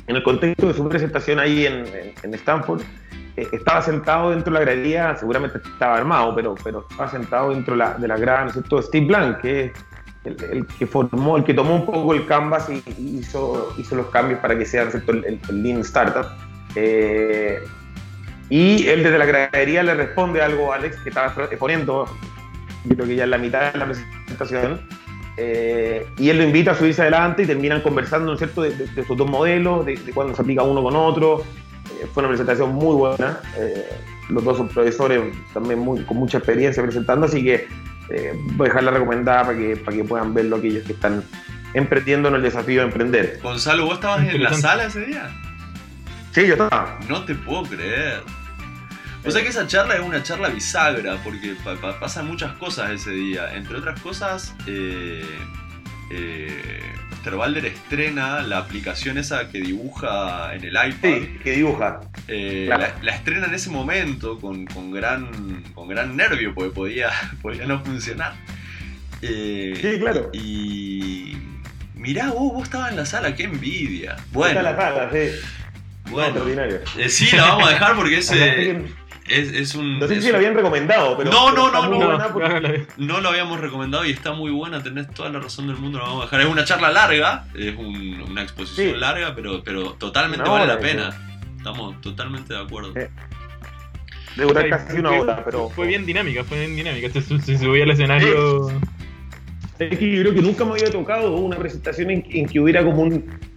en 0.06 0.16
el 0.16 0.22
contexto 0.22 0.66
de 0.68 0.74
su 0.74 0.86
presentación 0.88 1.38
ahí 1.38 1.66
en, 1.66 1.86
en- 1.86 2.14
en 2.22 2.34
Stanford, 2.34 2.82
eh, 2.82 2.84
estaba 3.52 3.82
sentado 3.82 4.30
dentro 4.30 4.52
de 4.52 4.60
la 4.60 4.66
galería, 4.66 5.16
seguramente 5.16 5.58
estaba 5.58 5.96
armado, 5.96 6.34
pero, 6.34 6.54
pero 6.62 6.86
estaba 6.90 7.10
sentado 7.10 7.50
dentro 7.50 7.74
de 7.74 7.78
la, 7.78 7.94
de 7.94 8.08
grada, 8.20 8.42
¿no 8.42 8.46
es 8.48 8.52
cierto? 8.54 8.82
Steve 8.82 9.06
Blank, 9.06 9.40
que 9.40 9.64
es 9.66 9.72
el, 10.24 10.66
que 10.66 10.86
formó, 10.86 11.36
el 11.36 11.44
que 11.44 11.54
tomó 11.54 11.74
un 11.76 11.86
poco 11.86 12.12
el 12.14 12.26
canvas 12.26 12.68
y, 12.68 12.82
hizo, 13.18 13.74
hizo 13.78 13.94
los 13.96 14.06
cambios 14.06 14.40
para 14.40 14.56
que 14.58 14.66
sea 14.66 14.84
¿no 14.84 14.90
el, 14.90 15.24
el- 15.24 15.40
el 15.48 15.62
Lean 15.62 15.80
Startup. 15.80 16.26
Eh, 16.76 17.58
y 18.48 18.86
él 18.88 19.02
desde 19.02 19.16
la 19.18 19.26
gradería 19.26 19.82
le 19.82 19.94
responde 19.94 20.42
algo 20.42 20.72
a 20.72 20.76
Alex 20.76 20.96
que 20.98 21.08
estaba 21.10 21.32
exponiendo, 21.44 22.06
yo 22.84 22.94
creo 22.96 23.06
que 23.06 23.16
ya 23.16 23.24
en 23.24 23.30
la 23.30 23.38
mitad 23.38 23.72
de 23.72 23.78
la 23.78 23.86
presentación, 23.86 24.80
eh, 25.36 26.06
y 26.18 26.28
él 26.28 26.38
lo 26.38 26.44
invita 26.44 26.72
a 26.72 26.74
subirse 26.74 27.00
adelante 27.02 27.44
y 27.44 27.46
terminan 27.46 27.80
conversando, 27.80 28.26
¿no 28.26 28.32
es 28.34 28.38
cierto?, 28.40 28.62
de, 28.62 28.70
de, 28.74 29.04
sus 29.04 29.16
dos 29.16 29.28
modelos, 29.30 29.86
de, 29.86 29.96
de, 29.96 30.12
cuándo 30.12 30.34
se 30.34 30.42
aplica 30.42 30.62
uno 30.62 30.82
con 30.82 30.94
otro. 30.96 31.44
Eh, 32.00 32.06
fue 32.12 32.22
una 32.22 32.28
presentación 32.28 32.74
muy 32.74 32.94
buena. 32.96 33.40
Eh, 33.56 33.88
los 34.28 34.44
dos 34.44 34.58
son 34.58 34.68
profesores 34.68 35.22
también 35.52 35.78
muy, 35.78 36.04
con 36.04 36.16
mucha 36.16 36.38
experiencia 36.38 36.82
presentando, 36.82 37.26
así 37.26 37.42
que 37.42 37.66
voy 38.56 38.66
a 38.66 38.70
dejarla 38.70 38.90
recomendada 38.90 39.44
para 39.44 39.58
que, 39.58 39.76
para 39.76 39.96
que 39.96 40.04
puedan 40.04 40.34
verlo 40.34 40.56
aquellos 40.56 40.84
que 40.84 40.92
están 40.92 41.22
emprendiendo 41.74 42.28
en 42.28 42.34
el 42.36 42.42
desafío 42.42 42.80
de 42.80 42.86
emprender. 42.86 43.40
Gonzalo, 43.42 43.84
¿vos 43.84 43.94
estabas 43.94 44.26
en 44.26 44.42
la 44.42 44.54
sala 44.54 44.84
ese 44.84 45.06
día? 45.06 45.30
Sí, 46.32 46.46
yo 46.46 46.52
estaba. 46.52 46.98
No 47.08 47.24
te 47.24 47.34
puedo 47.34 47.64
creer. 47.64 48.22
O 49.24 49.30
sea 49.30 49.42
que 49.42 49.48
esa 49.48 49.66
charla 49.66 49.96
es 49.96 50.00
una 50.00 50.22
charla 50.22 50.48
bisagra, 50.48 51.18
porque 51.22 51.54
pasan 52.00 52.26
muchas 52.26 52.52
cosas 52.54 52.90
ese 52.90 53.10
día. 53.10 53.54
Entre 53.54 53.76
otras 53.76 54.00
cosas, 54.00 54.54
eh, 54.66 55.24
eh, 56.10 56.82
estrena 57.64 58.42
la 58.42 58.58
aplicación 58.58 59.18
esa 59.18 59.48
que 59.48 59.60
dibuja 59.60 60.54
en 60.54 60.64
el 60.64 60.72
iPad. 60.72 60.92
Sí, 61.02 61.38
que 61.42 61.52
dibuja. 61.52 62.00
Eh, 62.28 62.68
la, 62.68 63.12
estrena 63.12 63.46
en 63.46 63.54
ese 63.54 63.70
momento 63.70 64.38
con, 64.38 64.66
gran, 64.90 65.62
con 65.74 65.88
gran 65.88 66.16
nervio, 66.16 66.54
porque 66.54 66.70
podía, 66.70 67.10
podía 67.42 67.66
no 67.66 67.84
funcionar. 67.84 68.34
Eh, 69.22 69.74
sí, 69.80 69.98
claro. 69.98 70.30
Y 70.32 71.36
mirá, 71.94 72.28
vos, 72.28 72.52
vos 72.52 72.62
estabas 72.64 72.90
en 72.90 72.96
la 72.96 73.06
sala, 73.06 73.34
qué 73.34 73.44
envidia. 73.44 74.16
Bueno. 74.32 74.60
Está 74.60 74.72
la 74.72 74.76
sala, 74.76 75.10
sí. 75.12 75.40
Bueno, 76.10 76.44
sí, 77.08 77.36
la 77.36 77.42
vamos 77.42 77.68
a 77.68 77.72
dejar 77.72 77.94
porque 77.94 78.18
ese, 78.18 78.82
es, 79.30 79.74
un. 79.74 79.98
No 79.98 80.08
sé 80.08 80.20
si 80.20 80.30
lo 80.30 80.36
habían 80.36 80.54
recomendado, 80.54 81.16
pero. 81.16 81.30
No, 81.30 81.52
no, 81.52 81.70
no, 81.70 81.88
no. 81.88 82.18
No 82.96 83.20
lo 83.20 83.28
habíamos 83.28 83.60
recomendado 83.60 84.04
y 84.04 84.10
está 84.10 84.32
muy 84.32 84.50
buena, 84.50 84.82
tenés 84.82 85.08
toda 85.12 85.30
la 85.30 85.40
razón 85.40 85.66
del 85.66 85.76
mundo, 85.76 85.98
lo 85.98 86.04
vamos 86.04 86.22
a 86.22 86.24
dejar. 86.26 86.40
Es 86.40 86.46
una 86.46 86.64
charla 86.64 86.90
larga, 86.90 87.46
es 87.54 87.74
una 87.76 88.42
exposición 88.42 89.00
larga, 89.00 89.34
pero, 89.34 89.62
pero 89.62 89.92
totalmente 89.94 90.48
vale 90.48 90.66
la 90.66 90.78
pena. 90.78 91.10
Estamos 91.56 92.00
totalmente 92.00 92.54
de 92.54 92.60
acuerdo. 92.60 92.92
Eh, 92.96 93.10
de 94.36 94.44
durar 94.44 94.68
casi 94.68 94.98
una 94.98 95.10
hora, 95.10 95.44
pero. 95.44 95.68
Fue 95.70 95.86
bien 95.86 96.06
dinámica, 96.06 96.44
fue 96.44 96.58
bien 96.58 96.76
dinámica. 96.76 97.10
Se, 97.10 97.20
se 97.40 97.58
subió 97.58 97.84
al 97.84 97.90
escenario. 97.90 98.68
Es 99.78 99.98
que 99.98 100.14
yo 100.14 100.22
creo 100.22 100.34
que 100.34 100.42
nunca 100.42 100.64
me 100.64 100.72
había 100.72 100.90
tocado 100.90 101.34
una 101.36 101.56
presentación 101.56 102.10
en 102.10 102.46
que 102.46 102.60
hubiera 102.60 102.84
como 102.84 103.02
un 103.02 103.49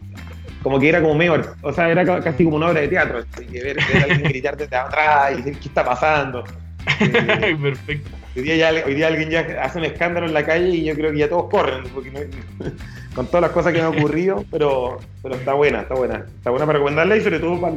como 0.63 0.80
que 0.80 0.89
era 0.89 1.02
como 1.02 1.13
medio, 1.13 1.41
o 1.62 1.73
sea, 1.73 1.89
era 1.89 2.06
casi 2.21 2.45
como 2.45 2.56
una 2.56 2.69
obra 2.69 2.82
de 2.82 2.88
teatro, 2.88 3.19
así 3.19 3.45
que 3.45 3.62
ver, 3.62 3.80
a 3.80 4.04
alguien 4.04 4.23
gritar 4.30 4.56
desde 4.58 4.76
atrás 4.76 5.34
y 5.34 5.36
decir 5.41 5.60
qué 5.60 5.67
está 5.67 5.84
pasando. 5.84 6.43
Perfecto. 7.62 8.10
Hoy 8.36 8.41
día, 8.41 8.56
ya, 8.56 8.86
hoy 8.86 8.95
día 8.95 9.08
alguien 9.08 9.30
ya 9.30 9.41
hace 9.62 9.78
un 9.78 9.86
escándalo 9.86 10.26
en 10.26 10.34
la 10.34 10.45
calle 10.45 10.69
y 10.69 10.86
yo 10.86 10.95
creo 10.95 11.12
que 11.12 11.19
ya 11.19 11.30
todos 11.30 11.49
corren, 11.52 11.84
porque 11.93 12.12
con 13.15 13.28
todas 13.28 13.41
las 13.41 13.52
cosas 13.52 13.73
que 13.73 13.80
me 13.80 13.86
han 13.86 13.95
ocurrido, 13.95 14.43
pero, 14.49 14.99
pero 15.21 15.36
está 15.36 15.54
buena, 15.54 15.82
está 15.82 15.93
buena. 15.93 16.26
Está 16.38 16.49
buena 16.49 16.65
para 16.65 16.80
recomendarla 16.80 17.17
y 17.17 17.21
sobre 17.21 17.39
todo 17.39 17.62
para, 17.62 17.76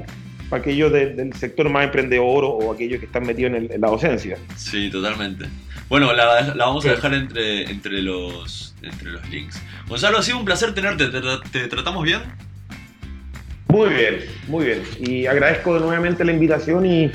aquellos 0.53 0.93
del 0.93 1.33
sector 1.35 1.69
más 1.69 1.85
emprendedor 1.85 2.45
o, 2.45 2.73
aquellos 2.73 3.01
que 3.01 3.07
están 3.07 3.27
metidos 3.27 3.53
en, 3.53 3.81
la 3.81 3.89
docencia. 3.89 4.39
Sí, 4.57 4.91
totalmente. 4.91 5.47
Bueno, 5.89 6.13
la, 6.13 6.55
vamos 6.57 6.87
a 6.87 6.91
dejar 6.91 7.15
entre, 7.15 7.71
entre, 7.71 8.01
los, 8.01 8.75
entre 8.81 9.11
los 9.11 9.29
links. 9.29 9.61
Gonzalo, 9.89 10.19
ha 10.19 10.23
sido 10.23 10.39
un 10.39 10.45
placer 10.45 10.73
tenerte. 10.73 11.09
te 11.53 11.69
tratamos 11.69 12.05
bien? 12.05 12.23
Muy 13.77 13.91
bien, 13.91 14.19
muy 14.49 14.65
bien. 14.65 14.83
Y 15.01 15.27
agradezco 15.27 15.79
nuevamente 15.79 16.25
la 16.25 16.33
invitación 16.33 16.87
y, 16.87 17.11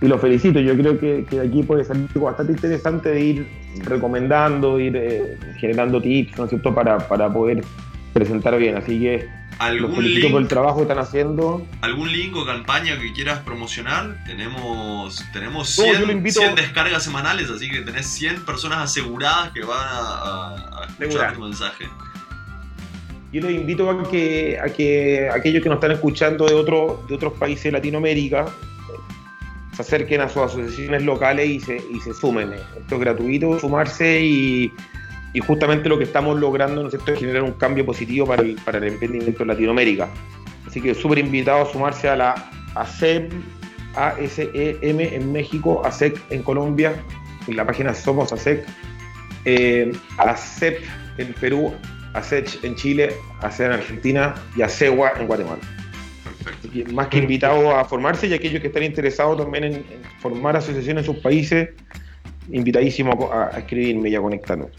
lo 0.00 0.18
felicito. 0.18 0.60
Yo 0.60 0.76
creo 0.76 0.98
que, 0.98 1.24
de 1.30 1.40
aquí 1.40 1.62
puede 1.62 1.82
salir 1.82 2.06
algo 2.14 2.26
bastante 2.26 2.52
interesante 2.52 3.08
de 3.08 3.20
ir 3.20 3.46
recomendando, 3.84 4.78
ir 4.78 4.94
eh, 4.96 5.38
generando 5.58 6.02
tips, 6.02 6.36
¿no 6.36 6.44
es 6.44 6.50
cierto?, 6.50 6.74
para, 6.74 6.98
para 6.98 7.32
poder 7.32 7.64
presentar 8.12 8.58
bien. 8.58 8.76
Así 8.76 9.00
que 9.00 9.26
¿Algún 9.58 9.94
felicito 9.94 10.30
por 10.30 10.42
el 10.42 10.48
trabajo 10.48 10.76
que 10.76 10.82
están 10.82 10.98
haciendo. 10.98 11.66
¿Algún 11.80 12.12
link 12.12 12.36
o 12.36 12.44
campaña 12.44 12.98
que 12.98 13.12
quieras 13.12 13.38
promocionar? 13.40 14.22
Tenemos, 14.26 15.24
tenemos 15.32 15.70
100, 15.70 16.54
descargas 16.54 17.02
semanales, 17.02 17.48
así 17.50 17.70
que 17.70 17.80
tenés 17.80 18.06
100 18.06 18.44
personas 18.44 18.78
aseguradas 18.78 19.52
que 19.52 19.62
van 19.62 19.78
a, 19.80 20.82
a 20.82 20.88
escuchar 20.98 21.34
tu 21.34 21.40
mensaje 21.40 21.86
yo 23.34 23.40
les 23.40 23.56
invito 23.56 23.90
a 23.90 24.08
que, 24.08 24.56
a 24.62 24.68
que 24.68 25.28
aquellos 25.28 25.60
que 25.60 25.68
nos 25.68 25.76
están 25.76 25.90
escuchando 25.90 26.46
de, 26.46 26.54
otro, 26.54 27.02
de 27.08 27.16
otros 27.16 27.32
países 27.32 27.64
de 27.64 27.72
Latinoamérica 27.72 28.46
se 29.74 29.82
acerquen 29.82 30.20
a 30.20 30.28
sus 30.28 30.42
asociaciones 30.42 31.02
locales 31.02 31.48
y 31.48 31.58
se, 31.58 31.82
y 31.92 31.98
se 31.98 32.14
sumen. 32.14 32.52
Esto 32.52 32.94
es 32.94 33.00
gratuito, 33.00 33.58
sumarse 33.58 34.20
y, 34.22 34.72
y 35.32 35.40
justamente 35.40 35.88
lo 35.88 35.98
que 35.98 36.04
estamos 36.04 36.38
logrando 36.38 36.82
¿no 36.82 36.86
es, 36.86 36.92
cierto? 36.92 37.12
es 37.12 37.18
generar 37.18 37.42
un 37.42 37.54
cambio 37.54 37.84
positivo 37.84 38.24
para 38.24 38.42
el, 38.42 38.54
para 38.64 38.78
el 38.78 38.84
emprendimiento 38.84 39.42
en 39.42 39.48
Latinoamérica. 39.48 40.08
Así 40.64 40.80
que 40.80 40.94
súper 40.94 41.18
invitado 41.18 41.62
a 41.62 41.72
sumarse 41.72 42.08
a 42.08 42.14
la 42.14 42.34
ASEM, 42.76 43.30
ASEM 43.96 45.00
en 45.00 45.32
México, 45.32 45.84
ASEC 45.84 46.20
en 46.30 46.44
Colombia, 46.44 46.94
en 47.48 47.56
la 47.56 47.66
página 47.66 47.94
Somos 47.94 48.32
ASEC, 48.32 48.64
eh, 49.44 49.90
ASEP 50.18 50.78
en 51.18 51.32
Perú, 51.34 51.74
ASECH 52.14 52.64
en 52.64 52.74
Chile, 52.76 53.14
ASEA 53.40 53.66
en 53.66 53.72
Argentina 53.72 54.34
y 54.56 54.62
ASEGUA 54.62 55.12
en 55.18 55.26
Guatemala. 55.26 55.60
más 56.92 57.08
que 57.08 57.18
invitados 57.18 57.74
a 57.74 57.84
formarse 57.84 58.26
y 58.26 58.34
aquellos 58.34 58.60
que 58.60 58.68
están 58.68 58.82
interesados 58.82 59.36
también 59.38 59.64
en, 59.64 59.84
formar 60.20 60.56
asociaciones 60.56 61.06
en 61.06 61.14
sus 61.14 61.22
países, 61.22 61.70
invitadísimos 62.50 63.16
a, 63.32 63.58
escribirme 63.58 64.08
y 64.08 64.14
a 64.14 64.20
conectarnos. 64.20 64.70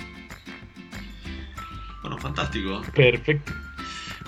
Bueno, 2.01 2.17
fantástico. 2.17 2.81
Perfecto. 2.93 3.53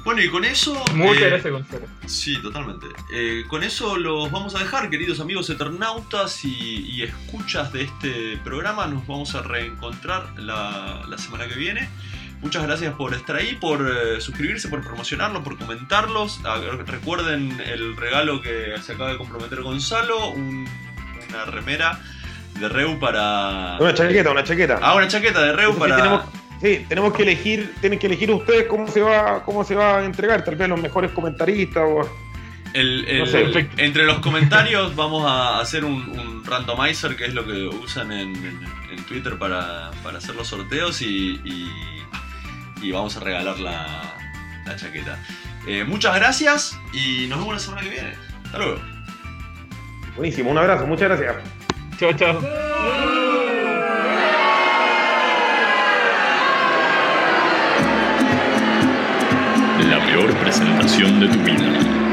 Bueno, 0.04 0.22
y 0.22 0.30
con 0.30 0.46
eso. 0.46 0.74
Muchas 0.94 1.22
eh, 1.22 1.30
gracias, 1.30 1.54
Gonzalo. 1.54 1.86
Sí, 2.06 2.42
totalmente. 2.42 2.86
Eh, 3.14 3.44
con 3.50 3.62
eso 3.62 3.98
los 3.98 4.32
vamos 4.32 4.56
a 4.56 4.60
dejar, 4.60 4.90
queridos 4.90 5.20
amigos 5.20 5.50
eternautas 5.50 6.46
y, 6.46 7.04
escuchas 7.04 7.74
de 7.74 7.84
este 7.84 8.38
programa. 8.38 8.88
Nos 8.88 9.06
vamos 9.06 9.36
a 9.36 9.42
reencontrar 9.42 10.40
la, 10.40 11.04
la 11.08 11.18
semana 11.18 11.48
que 11.48 11.56
viene. 11.56 11.90
Muchas 12.42 12.64
gracias 12.64 12.94
por 12.94 13.14
estar 13.16 13.36
ahí, 13.36 13.56
por 13.56 13.82
eh, 13.82 14.22
suscribirse, 14.22 14.68
por 14.68 14.84
promocionarlo, 14.84 15.44
por 15.44 15.58
comentarlos. 15.58 16.40
Ah, 16.46 16.60
recuerden 16.86 17.60
el 17.66 17.98
regalo 17.98 18.42
que 18.42 18.76
se 18.82 18.94
acaba 18.94 19.12
de 19.12 19.18
comprometer 19.18 19.62
Gonzalo, 19.62 20.30
una 20.30 21.46
remera 21.46 22.00
de 22.60 22.70
Reu 22.70 23.00
para... 23.00 23.78
Una 23.80 23.94
chaqueta, 23.94 24.32
una 24.32 24.44
chaqueta. 24.44 24.80
Ah, 24.82 24.96
una 24.96 25.08
chaqueta 25.08 25.42
de 25.42 25.54
Reu 25.54 25.76
para... 25.78 26.26
Sí, 26.62 26.86
tenemos, 26.90 27.14
que 27.14 27.24
elegir, 27.24 27.74
tienen 27.82 28.00
que 28.00 28.08
elegir 28.08 28.32
ustedes 28.32 28.66
cómo 28.66 28.88
se 28.88 29.02
va, 29.02 29.44
cómo 29.44 29.64
se 29.64 29.76
va 29.76 30.00
a 30.00 30.06
entregar, 30.06 30.44
tal 30.44 30.56
vez 30.56 30.68
los 30.68 30.82
mejores 30.82 31.12
comentaristas 31.12 31.84
o... 31.86 32.10
entre 32.74 34.06
los 34.06 34.20
comentarios 34.20 34.96
vamos 34.96 35.24
a 35.28 35.60
hacer 35.60 35.86
un, 35.86 36.44
randomizer, 36.44 37.16
que 37.16 37.26
es 37.26 37.34
lo 37.34 37.46
que 37.46 37.68
usan 37.68 38.12
en, 38.12 38.34
Twitter 39.08 39.38
para, 39.38 39.90
hacer 40.18 40.36
los 40.36 40.48
sorteos 40.48 41.02
y 41.02 41.40
y 42.82 42.92
vamos 42.92 43.18
a 43.18 43.20
regalar 43.20 43.60
la, 43.60 44.14
la 44.66 44.76
chaqueta. 44.76 45.18
Eh, 45.68 45.84
muchas 45.84 46.16
gracias 46.16 46.80
y 46.94 47.28
nos 47.28 47.40
vemos 47.40 47.54
la 47.56 47.60
semana 47.60 47.82
que 47.82 47.90
viene. 47.90 48.14
Hasta 48.46 48.58
luego. 48.58 48.80
Buenísimo, 50.16 50.50
un 50.52 50.58
abrazo, 50.58 50.88
muchas 50.88 51.10
gracias. 51.10 51.36
Chao, 52.00 52.14
chao. 52.14 52.42
La 59.90 60.06
peor 60.06 60.34
presentación 60.38 61.20
de 61.20 61.28
tu 61.28 61.40
vida. 61.40 62.07